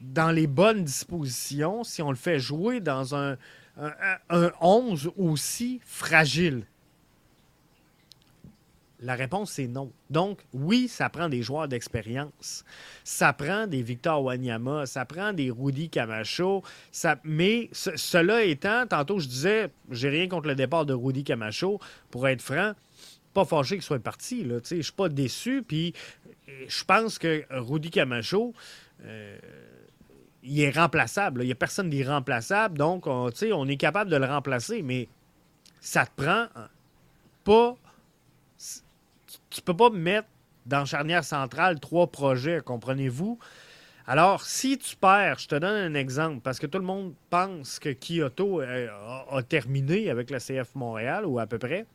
[0.00, 3.36] dans les bonnes dispositions si on le fait jouer dans un,
[3.76, 3.92] un,
[4.28, 6.66] un 11 aussi fragile?
[9.00, 9.92] La réponse, c'est non.
[10.08, 12.64] Donc, oui, ça prend des joueurs d'expérience.
[13.04, 16.62] Ça prend des Victor Wanyama, ça prend des Rudy Camacho.
[16.92, 17.18] Ça...
[17.22, 21.78] Mais cela étant, tantôt, je disais, j'ai rien contre le départ de Rudy Camacho.
[22.10, 22.72] Pour être franc,
[23.34, 24.44] pas fâché qu'il soit parti.
[24.44, 25.62] Je ne suis pas déçu.
[25.62, 25.92] Puis,
[26.66, 28.54] je pense que Rudy Camacho.
[29.04, 29.38] Euh,
[30.42, 31.42] il est remplaçable.
[31.42, 32.78] Il n'y a personne d'irremplaçable.
[32.78, 35.08] Donc, on, on est capable de le remplacer, mais
[35.80, 36.46] ça te prend
[37.44, 37.76] pas
[39.56, 40.28] tu peux pas mettre
[40.66, 43.38] dans charnière centrale trois projets, comprenez-vous?
[44.06, 47.78] Alors, si tu perds, je te donne un exemple, parce que tout le monde pense
[47.78, 48.88] que Kyoto euh,
[49.30, 51.86] a, terminé avec la CF Montréal, ou à peu près.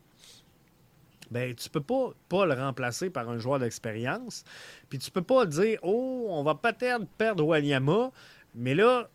[1.30, 4.44] Ben, tu peux pas, pas le remplacer par un joueur d'expérience.
[4.90, 8.12] Puis tu peux pas dire, oh, on va peut-être perdre Wanyama,
[8.56, 9.08] mais là,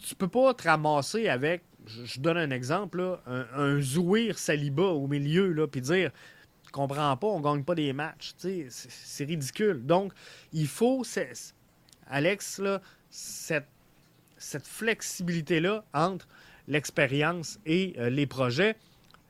[0.00, 5.08] tu peux pas te ramasser avec, je, donne un exemple, un, un Zouir Saliba au
[5.08, 6.12] milieu, là, puis dire,
[6.72, 8.32] comprends pas, on gagne pas des matchs.
[8.68, 9.84] C'est ridicule.
[9.84, 10.12] Donc,
[10.52, 11.02] il faut,
[12.08, 12.60] Alex,
[13.10, 13.66] cette,
[14.38, 16.26] flexibilité-là entre
[16.68, 18.76] l'expérience et euh, les projets.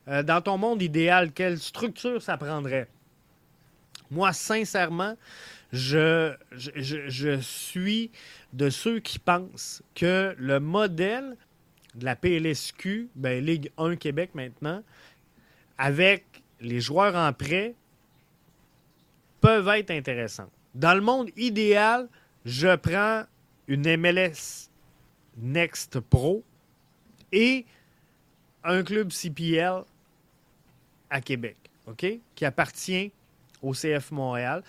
[0.07, 2.87] Euh, dans ton monde idéal, quelle structure ça prendrait?
[4.09, 5.15] Moi, sincèrement,
[5.71, 8.11] je, je, suis
[8.51, 11.37] de ceux qui pensent que le modèle
[11.95, 14.83] de la PLSQ, ben, Ligue 1 Québec maintenant,
[15.77, 16.25] avec
[16.61, 17.75] les joueurs en prêt
[19.41, 20.49] peuvent être intéressants.
[20.75, 22.07] Dans le monde idéal,
[22.45, 23.23] je prends
[23.67, 24.69] une MLS
[25.37, 26.43] Next Pro
[27.31, 27.65] et
[28.63, 29.83] un club CPL
[31.09, 31.57] à Québec,
[31.87, 32.05] OK?
[32.35, 33.11] Qui appartient
[33.61, 34.63] au CF Montréal.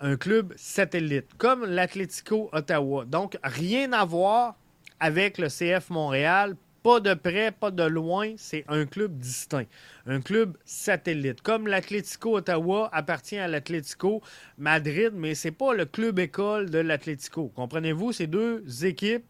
[0.00, 3.04] Un club satellite, comme l'Atlético Ottawa.
[3.04, 4.56] Donc, rien à voir
[5.00, 9.66] avec le CF Montréal pas de près, pas de loin, c'est un club distinct,
[10.06, 11.42] un club satellite.
[11.42, 14.22] Comme l'Atlético Ottawa appartient à l'Atlético
[14.56, 17.48] Madrid, mais c'est pas le club école de l'Atlético.
[17.54, 19.24] Comprenez-vous, c'est deux équipes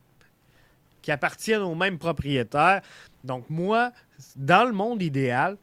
[1.03, 2.83] qui appartiennent au même propriétaire.
[3.25, 3.93] Donc moi,
[4.37, 5.57] dans le monde idéal,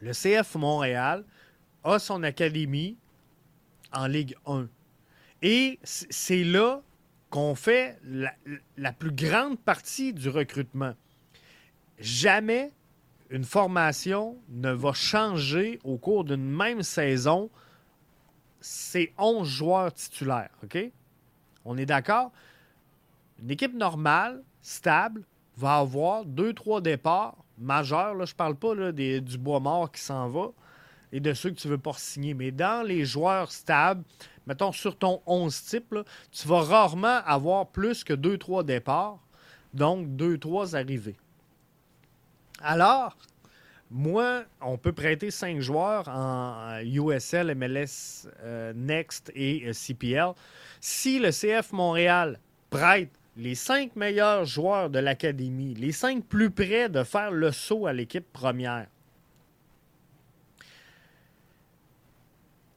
[0.00, 1.24] le CF Montréal
[1.84, 2.96] a son académie
[3.92, 4.68] en Ligue 1.
[5.42, 6.82] Et c'est là
[7.32, 7.98] qu'on fait
[8.76, 10.92] la, plus grande partie du recrutement.
[11.98, 12.72] Jamais
[13.30, 17.48] une formation ne va changer au cours d'une même saison
[18.60, 20.50] ses 11 joueurs titulaires.
[21.64, 22.32] On est d'accord?
[23.42, 25.22] Une équipe normale, stable,
[25.56, 28.14] va avoir deux, trois départs majeurs.
[28.14, 30.48] Là, je ne parle pas du bois mort qui s'en va
[31.12, 32.34] et de ceux que tu ne veux pas signer.
[32.34, 34.04] Mais dans les joueurs stables,
[34.46, 35.94] mettons, sur ton 11 type,
[36.30, 39.18] tu vas rarement avoir plus que 2-3 départs,
[39.74, 41.16] donc 2-3 arrivées.
[42.60, 43.16] Alors,
[43.90, 50.32] moi, on peut prêter 5 joueurs en USL, MLS, euh, Next et euh, CPL.
[50.80, 52.38] Si le CF Montréal
[52.70, 57.86] prête les 5 meilleurs joueurs de l'académie, les 5 plus près de faire le saut
[57.86, 58.86] à l'équipe première,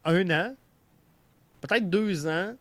[0.03, 0.55] un an,
[1.65, 2.55] peut-être deux ans,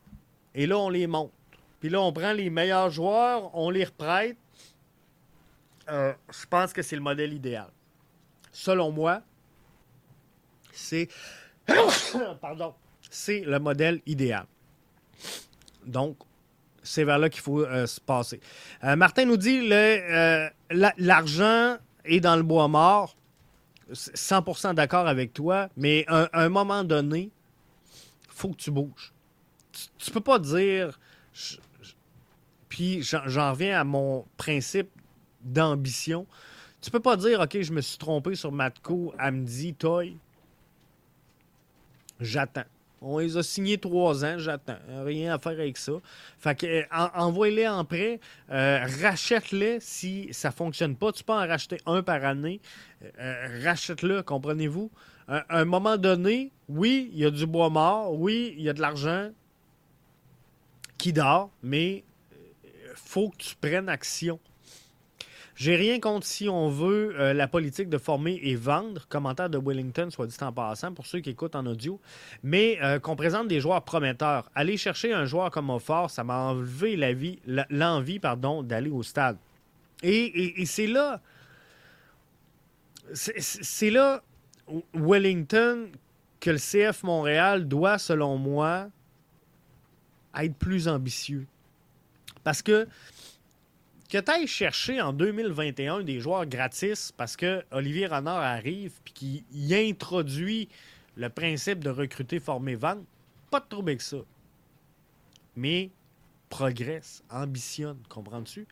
[0.55, 1.33] et là, on les monte.
[1.81, 4.37] Puis là, on prend les meilleurs joueurs, on les reprête.
[5.91, 7.69] Euh, je pense que c'est le modèle idéal.
[8.53, 9.21] Selon moi,
[10.73, 11.09] c'est.
[12.41, 12.75] Pardon.
[13.11, 14.47] C'est le modèle idéal.
[15.85, 16.17] Donc,
[16.83, 18.41] c'est vers là qu'il faut euh, se passer.
[18.83, 19.69] Euh, Martin nous dit
[20.71, 23.17] l'argent est dans le bois mort.
[23.93, 27.31] 100% d'accord avec toi, mais à un moment donné,
[28.35, 29.13] faut que tu bouges.
[29.99, 30.99] Tu, peux pas dire.
[32.69, 34.91] puis j'en reviens à mon principe
[35.43, 36.27] d'ambition.
[36.81, 40.17] Tu peux pas dire, OK, je me suis trompé sur Matko, Amdi, Toy.
[42.21, 42.65] J'attends.
[43.01, 44.79] On les a signés trois ans, j'attends.
[45.05, 45.93] Rien à faire avec ça.
[46.39, 48.19] Fait que, euh, envoie-les en prêt,
[48.51, 51.13] euh, rachète-les si ça fonctionne pas.
[51.13, 52.61] Tu peux en racheter un par année.
[53.19, 54.91] Euh, rachète-le, comprenez-vous?
[55.27, 58.73] À un moment donné, oui, il y a du bois mort, oui, il y a
[58.73, 59.31] de l'argent
[60.99, 62.05] qui dort, mais
[62.63, 64.39] il faut que tu prennes action.
[65.57, 69.07] J'ai rien contre si on veut euh, la politique de former et vendre.
[69.09, 72.01] Commentaire de Wellington, soit dit en passant, pour ceux qui écoutent en audio.
[72.43, 74.51] Mais euh, qu'on présente des joueurs prometteurs.
[74.55, 76.97] Aller chercher un joueur comme Offort, ça m'a enlevé
[77.71, 78.21] l'envie
[78.65, 79.37] d'aller au stade.
[80.03, 81.21] Et, c'est là.
[83.13, 84.23] C'est là,
[84.95, 85.91] Wellington,
[86.41, 88.89] que le CF Montréal doit, selon moi,
[90.37, 91.47] être plus ambitieux.
[92.43, 92.87] Parce que
[94.15, 99.11] que tu ailles chercher en 2021 des joueurs gratis parce que Olivier Renard arrive et
[99.11, 100.69] qu'il introduit
[101.17, 103.03] le principe de recruter, former, vendre,
[103.51, 104.19] pas de trouble avec ça.
[105.57, 105.91] Mais
[106.49, 108.67] progresse, ambitionne, comprends-tu?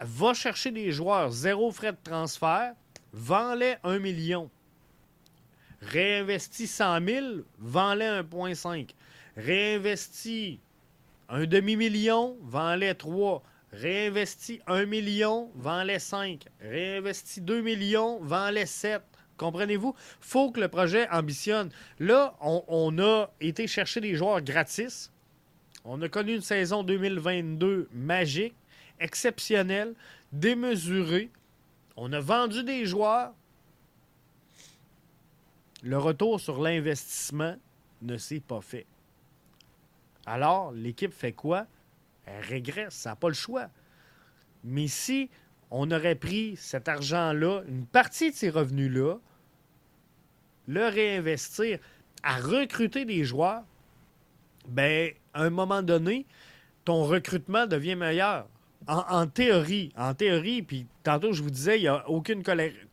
[0.00, 2.72] Va chercher des joueurs, zéro frais de transfert,
[3.12, 4.50] vends-les 1 million.
[5.80, 7.26] Réinvestis 100 000,
[7.58, 8.90] vends-les 1,5.
[9.36, 10.60] Réinvestis
[11.28, 13.42] un demi-million, vends-les 3.
[13.72, 16.46] Réinvestis 1 million, vends-les 5.
[16.60, 19.02] Réinvestis 2 millions, vends-les 7.
[19.36, 19.94] Comprenez-vous?
[20.20, 21.70] faut que le projet ambitionne.
[22.00, 25.12] Là, on, on, a été chercher des joueurs gratis.
[25.84, 28.54] On a connu une saison 2022 magique,
[28.98, 29.94] exceptionnelle,
[30.32, 31.30] démesurée.
[31.96, 33.32] On a vendu des joueurs.
[35.82, 37.56] Le retour sur l'investissement
[38.02, 38.86] ne s'est pas fait.
[40.26, 41.66] Alors, l'équipe fait quoi?
[42.26, 43.68] Elle régresse, ça n'a pas le choix.
[44.64, 45.30] Mais si
[45.70, 49.16] on aurait pris cet argent-là, une partie de ces revenus-là,
[50.66, 51.78] le réinvestir
[52.22, 53.62] à recruter des joueurs,
[54.66, 56.26] ben, à un moment donné,
[56.84, 58.46] ton recrutement devient meilleur.
[58.90, 62.42] En, théorie, en théorie, puis tantôt je vous disais, il n'y a aucune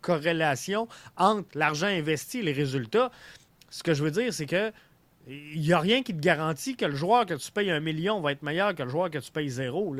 [0.01, 3.11] corrélation entre l'argent investi et les résultats.
[3.69, 4.73] Ce que je veux dire, c'est que
[5.27, 8.21] il n'y a rien qui te garantit que le joueur que tu payes un million
[8.21, 9.95] va être meilleur que le joueur que tu payes zéro.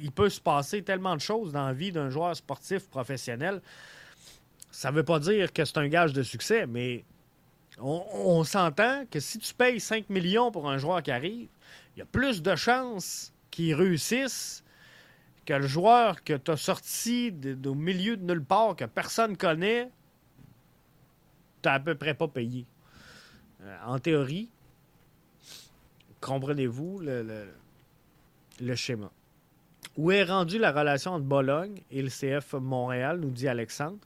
[0.00, 3.60] Il peut se passer tellement de choses dans la vie d'un joueur sportif professionnel.
[4.72, 7.04] Ça ne veut pas dire que c'est un gage de succès, mais
[7.78, 11.48] on, s'entend que si tu payes 5 millions pour un joueur qui arrive,
[11.94, 14.64] il y a plus de chances qu'il réussisse
[15.46, 17.32] que le joueur que tu as sorti
[17.64, 19.90] au milieu de nulle part, que personne ne connaît,
[21.62, 22.66] tu à peu près pas payé.
[23.62, 24.50] Euh, en théorie,
[26.20, 27.46] comprenez-vous le,
[28.60, 29.10] le, schéma.
[29.96, 33.98] Où est rendue la relation entre Bologne et le CF Montréal, nous dit Alexandre.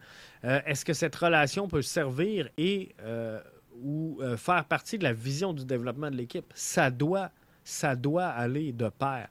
[0.45, 3.41] Euh, est-ce que cette relation peut servir et euh,
[3.82, 6.53] ou faire partie de la vision du développement de l'équipe?
[6.55, 7.30] Ça doit,
[7.64, 9.28] ça doit aller de pair.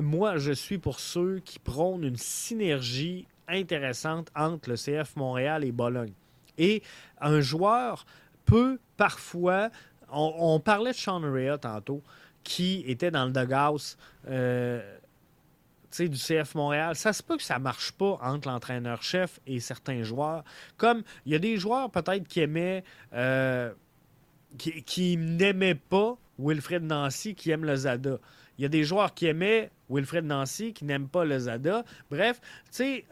[0.00, 5.72] moi, je suis pour ceux qui prônent une synergie intéressante entre le CF Montréal et
[5.72, 6.12] Bologne.
[6.58, 6.82] Et
[7.20, 8.06] un joueur
[8.44, 9.70] peut parfois
[10.10, 12.02] on, parlait de Sean Rea tantôt,
[12.44, 13.96] qui était dans le doghouse
[14.28, 14.80] euh,
[15.98, 16.94] du CF Montréal.
[16.94, 20.44] Ça se peut que ça ne marche pas entre l'entraîneur-chef et certains joueurs.
[20.76, 22.84] Comme il y a des joueurs peut-être qui aimaient.
[23.14, 23.72] Euh,
[24.58, 28.18] qui, n'aimaient pas Wilfred Nancy, qui aiment le Zada.
[28.58, 31.84] Il y a des joueurs qui aimaient Wilfred Nancy, qui n'aiment pas le Zada.
[32.10, 33.04] Bref, tu sais,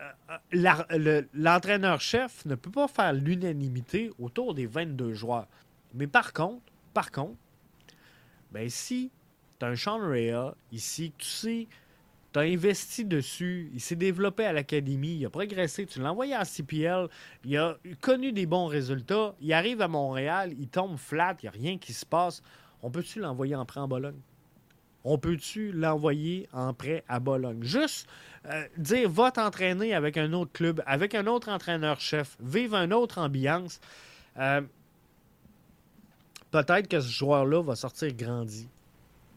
[0.55, 5.47] euh, l'entraîneur-chef ne peut pas faire l'unanimité autour des 22 joueurs.
[5.95, 6.63] Mais par contre,
[6.93, 7.37] par contre,
[8.53, 9.11] ben si
[9.59, 11.69] tu as un Sean Rea ici, tu sais,
[12.33, 16.35] tu as investi dessus, il s'est développé à l'académie, il a progressé, tu l'as envoyé
[16.35, 17.09] à CPL,
[17.45, 21.49] il a connu des bons résultats, il arrive à Montréal, il tombe flat, il n'y
[21.49, 22.43] a rien qui se passe.
[22.85, 24.21] On peut-tu l'envoyer en prêt en Bologne?
[25.05, 27.63] On peut-tu l'envoyer en prêt à Bologne?
[27.63, 28.07] Juste
[28.45, 33.19] euh, dire, va t'entraîner avec un autre club, avec un autre entraîneur-chef, vive une autre
[33.19, 33.81] ambiance.
[34.37, 34.61] Euh,
[36.51, 38.69] peut-être que ce joueur-là va sortir grandi.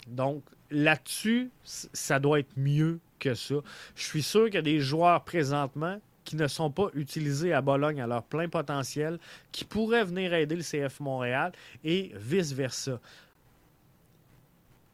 [0.07, 3.55] Donc, là-dessus, ça doit être mieux que ça.
[3.95, 7.61] Je suis sûr qu'il y a des joueurs présentement qui ne sont pas utilisés à
[7.61, 9.17] Bologne à leur plein potentiel,
[9.53, 11.53] qui pourraient venir aider le CF Montréal
[11.85, 12.99] et vice-versa.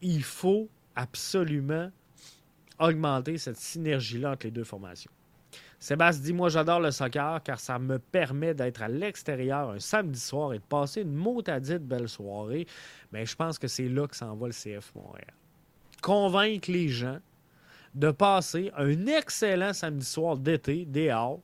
[0.04, 1.90] Il faut absolument
[2.78, 5.12] augmenter cette synergie-là entre les deux formations.
[5.80, 10.20] Sébastien dit Moi, j'adore le soccer car ça me permet d'être à l'extérieur un samedi
[10.20, 12.68] soir et de passer une motadite belle soirée.
[13.12, 15.34] Mais je pense que c'est là que s'en va le CF Montréal.
[16.02, 17.20] Convaincre les gens
[17.96, 21.40] de passer un excellent samedi soir d'été, dehors,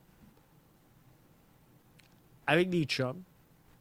[2.47, 3.21] avec des chums,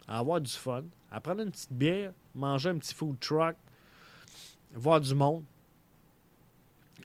[0.07, 3.57] à avoir du fun, à prendre une petite bière, manger un petit food truck,
[4.75, 5.45] voir du monde.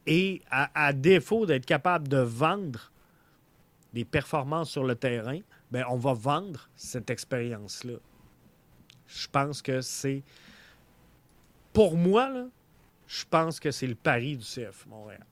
[0.05, 2.91] Et à défaut d'être capable de vendre
[3.93, 5.39] des performances sur le terrain,
[5.72, 7.97] ben, on va vendre cette expérience-là.
[9.07, 10.24] Je pense que c'est.
[11.72, 12.45] Pour moi, là,
[13.07, 15.26] je pense que c'est le pari du CF Montréal.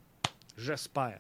[0.57, 1.19] J'espère.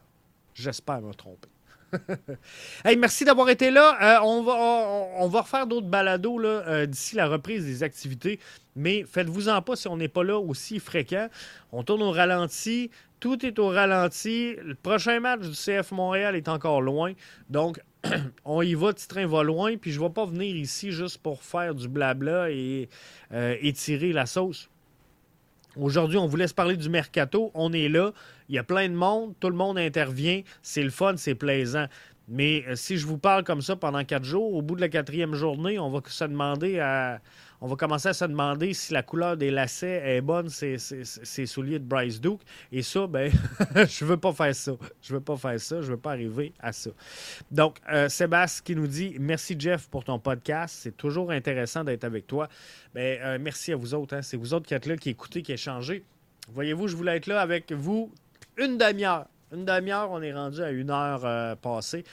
[0.53, 1.49] J'espère me tromper.
[2.85, 3.97] hey, merci d'avoir été là.
[4.01, 8.39] Euh, on, va, on, refaire d'autres balados euh, d'ici la reprise des activités.
[8.75, 11.27] Mais faites-vous-en pas si on n'est pas là aussi fréquent.
[11.71, 12.89] On tourne au ralenti.
[13.19, 14.55] Tout est au ralenti.
[14.63, 17.13] Le prochain match du CF Montréal est encore loin.
[17.49, 17.81] Donc,
[18.45, 19.77] on y va, petit train va loin.
[19.77, 22.89] Puis je ne vais pas venir ici juste pour faire du blabla et
[23.33, 24.69] euh, étirer la sauce.
[25.77, 27.51] Aujourd'hui, on vous laisse parler du mercato.
[27.53, 28.11] On est là.
[28.51, 29.33] Il y a plein de monde.
[29.39, 30.41] Tout le monde intervient.
[30.61, 31.87] C'est le fun, c'est plaisant.
[32.27, 34.89] Mais euh, si je vous parle comme ça pendant quatre jours, au bout de la
[34.89, 37.21] quatrième journée, on va se demander à,
[37.61, 41.79] on va commencer à se demander si la couleur des lacets est bonne, c'est souliers
[41.79, 42.41] de Bryce Duke.
[42.73, 43.31] Et ça, ben,
[43.87, 44.73] je veux pas faire ça.
[45.01, 45.81] Je veux pas faire ça.
[45.81, 46.89] Je veux pas arriver à ça.
[47.51, 50.75] Donc, euh, Sébastien qui nous dit Merci Jeff pour ton podcast.
[50.77, 52.49] C'est toujours intéressant d'être avec toi.
[52.93, 54.13] Ben, euh, merci à vous autres.
[54.13, 54.21] Hein.
[54.21, 56.03] C'est vous autres qui êtes là, qui écoutez, qui échangez.
[56.53, 58.11] Voyez-vous, je voulais être là avec vous
[58.61, 59.25] une demi-heure.
[59.53, 62.03] Une demi-heure, on est rendu à une heure euh, passée.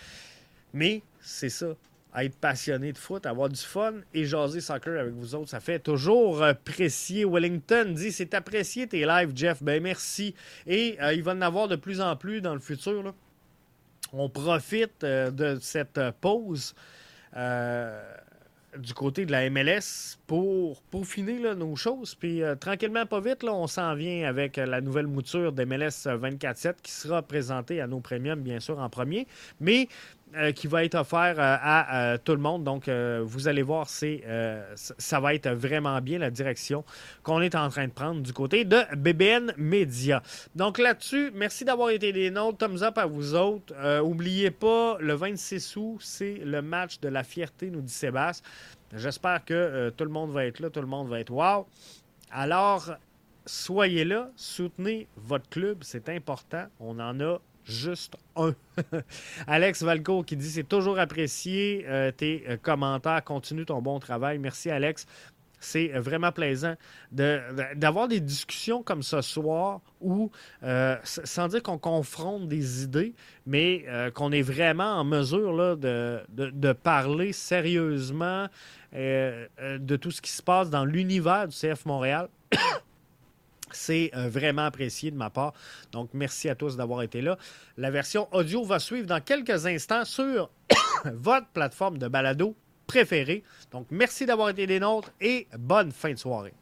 [0.72, 1.68] Mais c'est ça.
[2.16, 5.78] être passionné de foot, avoir du fun et jaser soccer avec vous autres, ça fait
[5.78, 7.24] toujours apprécier.
[7.24, 9.62] Wellington dit c'est apprécié tes lives, Jeff.
[9.62, 10.34] Ben merci.
[10.66, 13.14] Et euh, il va en avoir de plus en plus dans le futur.
[14.12, 16.74] On profite euh, de cette pause
[18.78, 22.14] du côté de la MLS pour peaufiner nos choses.
[22.14, 26.74] Puis euh, tranquillement, pas vite, là, on s'en vient avec la nouvelle mouture d'MLS 24-7
[26.82, 29.26] qui sera présentée à nos premiums, bien sûr, en premier.
[29.60, 29.88] Mais
[30.36, 32.62] euh, qui va être offert euh, à, tout le monde.
[32.62, 36.84] Donc, euh, vous allez voir, ça va être vraiment bien la direction
[37.22, 40.22] qu'on est en train de prendre du côté de BBN Media.
[40.54, 42.58] Donc là-dessus, merci d'avoir été des nôtres.
[42.58, 43.74] Thumbs up à vous autres.
[44.00, 48.46] N'oubliez pas, le 26 août, c'est le match de la fierté, nous dit Sébastien.
[48.94, 51.66] J'espère que tout le monde va être là, tout le monde va être wow.
[52.30, 52.90] Alors,
[53.46, 56.66] soyez là, soutenez votre club, c'est important.
[56.80, 57.38] On en a
[57.68, 58.54] juste un.
[59.46, 63.22] Alex Valco qui dit c'est toujours apprécié euh, tes euh, commentaires.
[63.24, 64.38] Continue ton bon travail.
[64.38, 65.06] Merci, Alex.
[65.60, 66.74] C'est euh, vraiment plaisant
[67.10, 70.30] d'avoir des discussions comme ce soir où,
[71.02, 73.14] sans dire qu'on confronte des idées,
[73.44, 78.46] mais qu'on est vraiment en mesure de, de, parler sérieusement
[78.92, 82.28] de tout ce qui se passe dans l'univers du CF Montréal.
[83.72, 85.52] C'est euh, vraiment apprécié de ma part.
[85.92, 87.38] Donc, merci à tous d'avoir été là.
[87.76, 90.50] La version audio va suivre dans quelques instants sur
[91.04, 92.56] votre plateforme de balado
[92.86, 93.44] préférée.
[93.70, 96.54] Donc, merci d'avoir été des nôtres et bonne fin de soirée.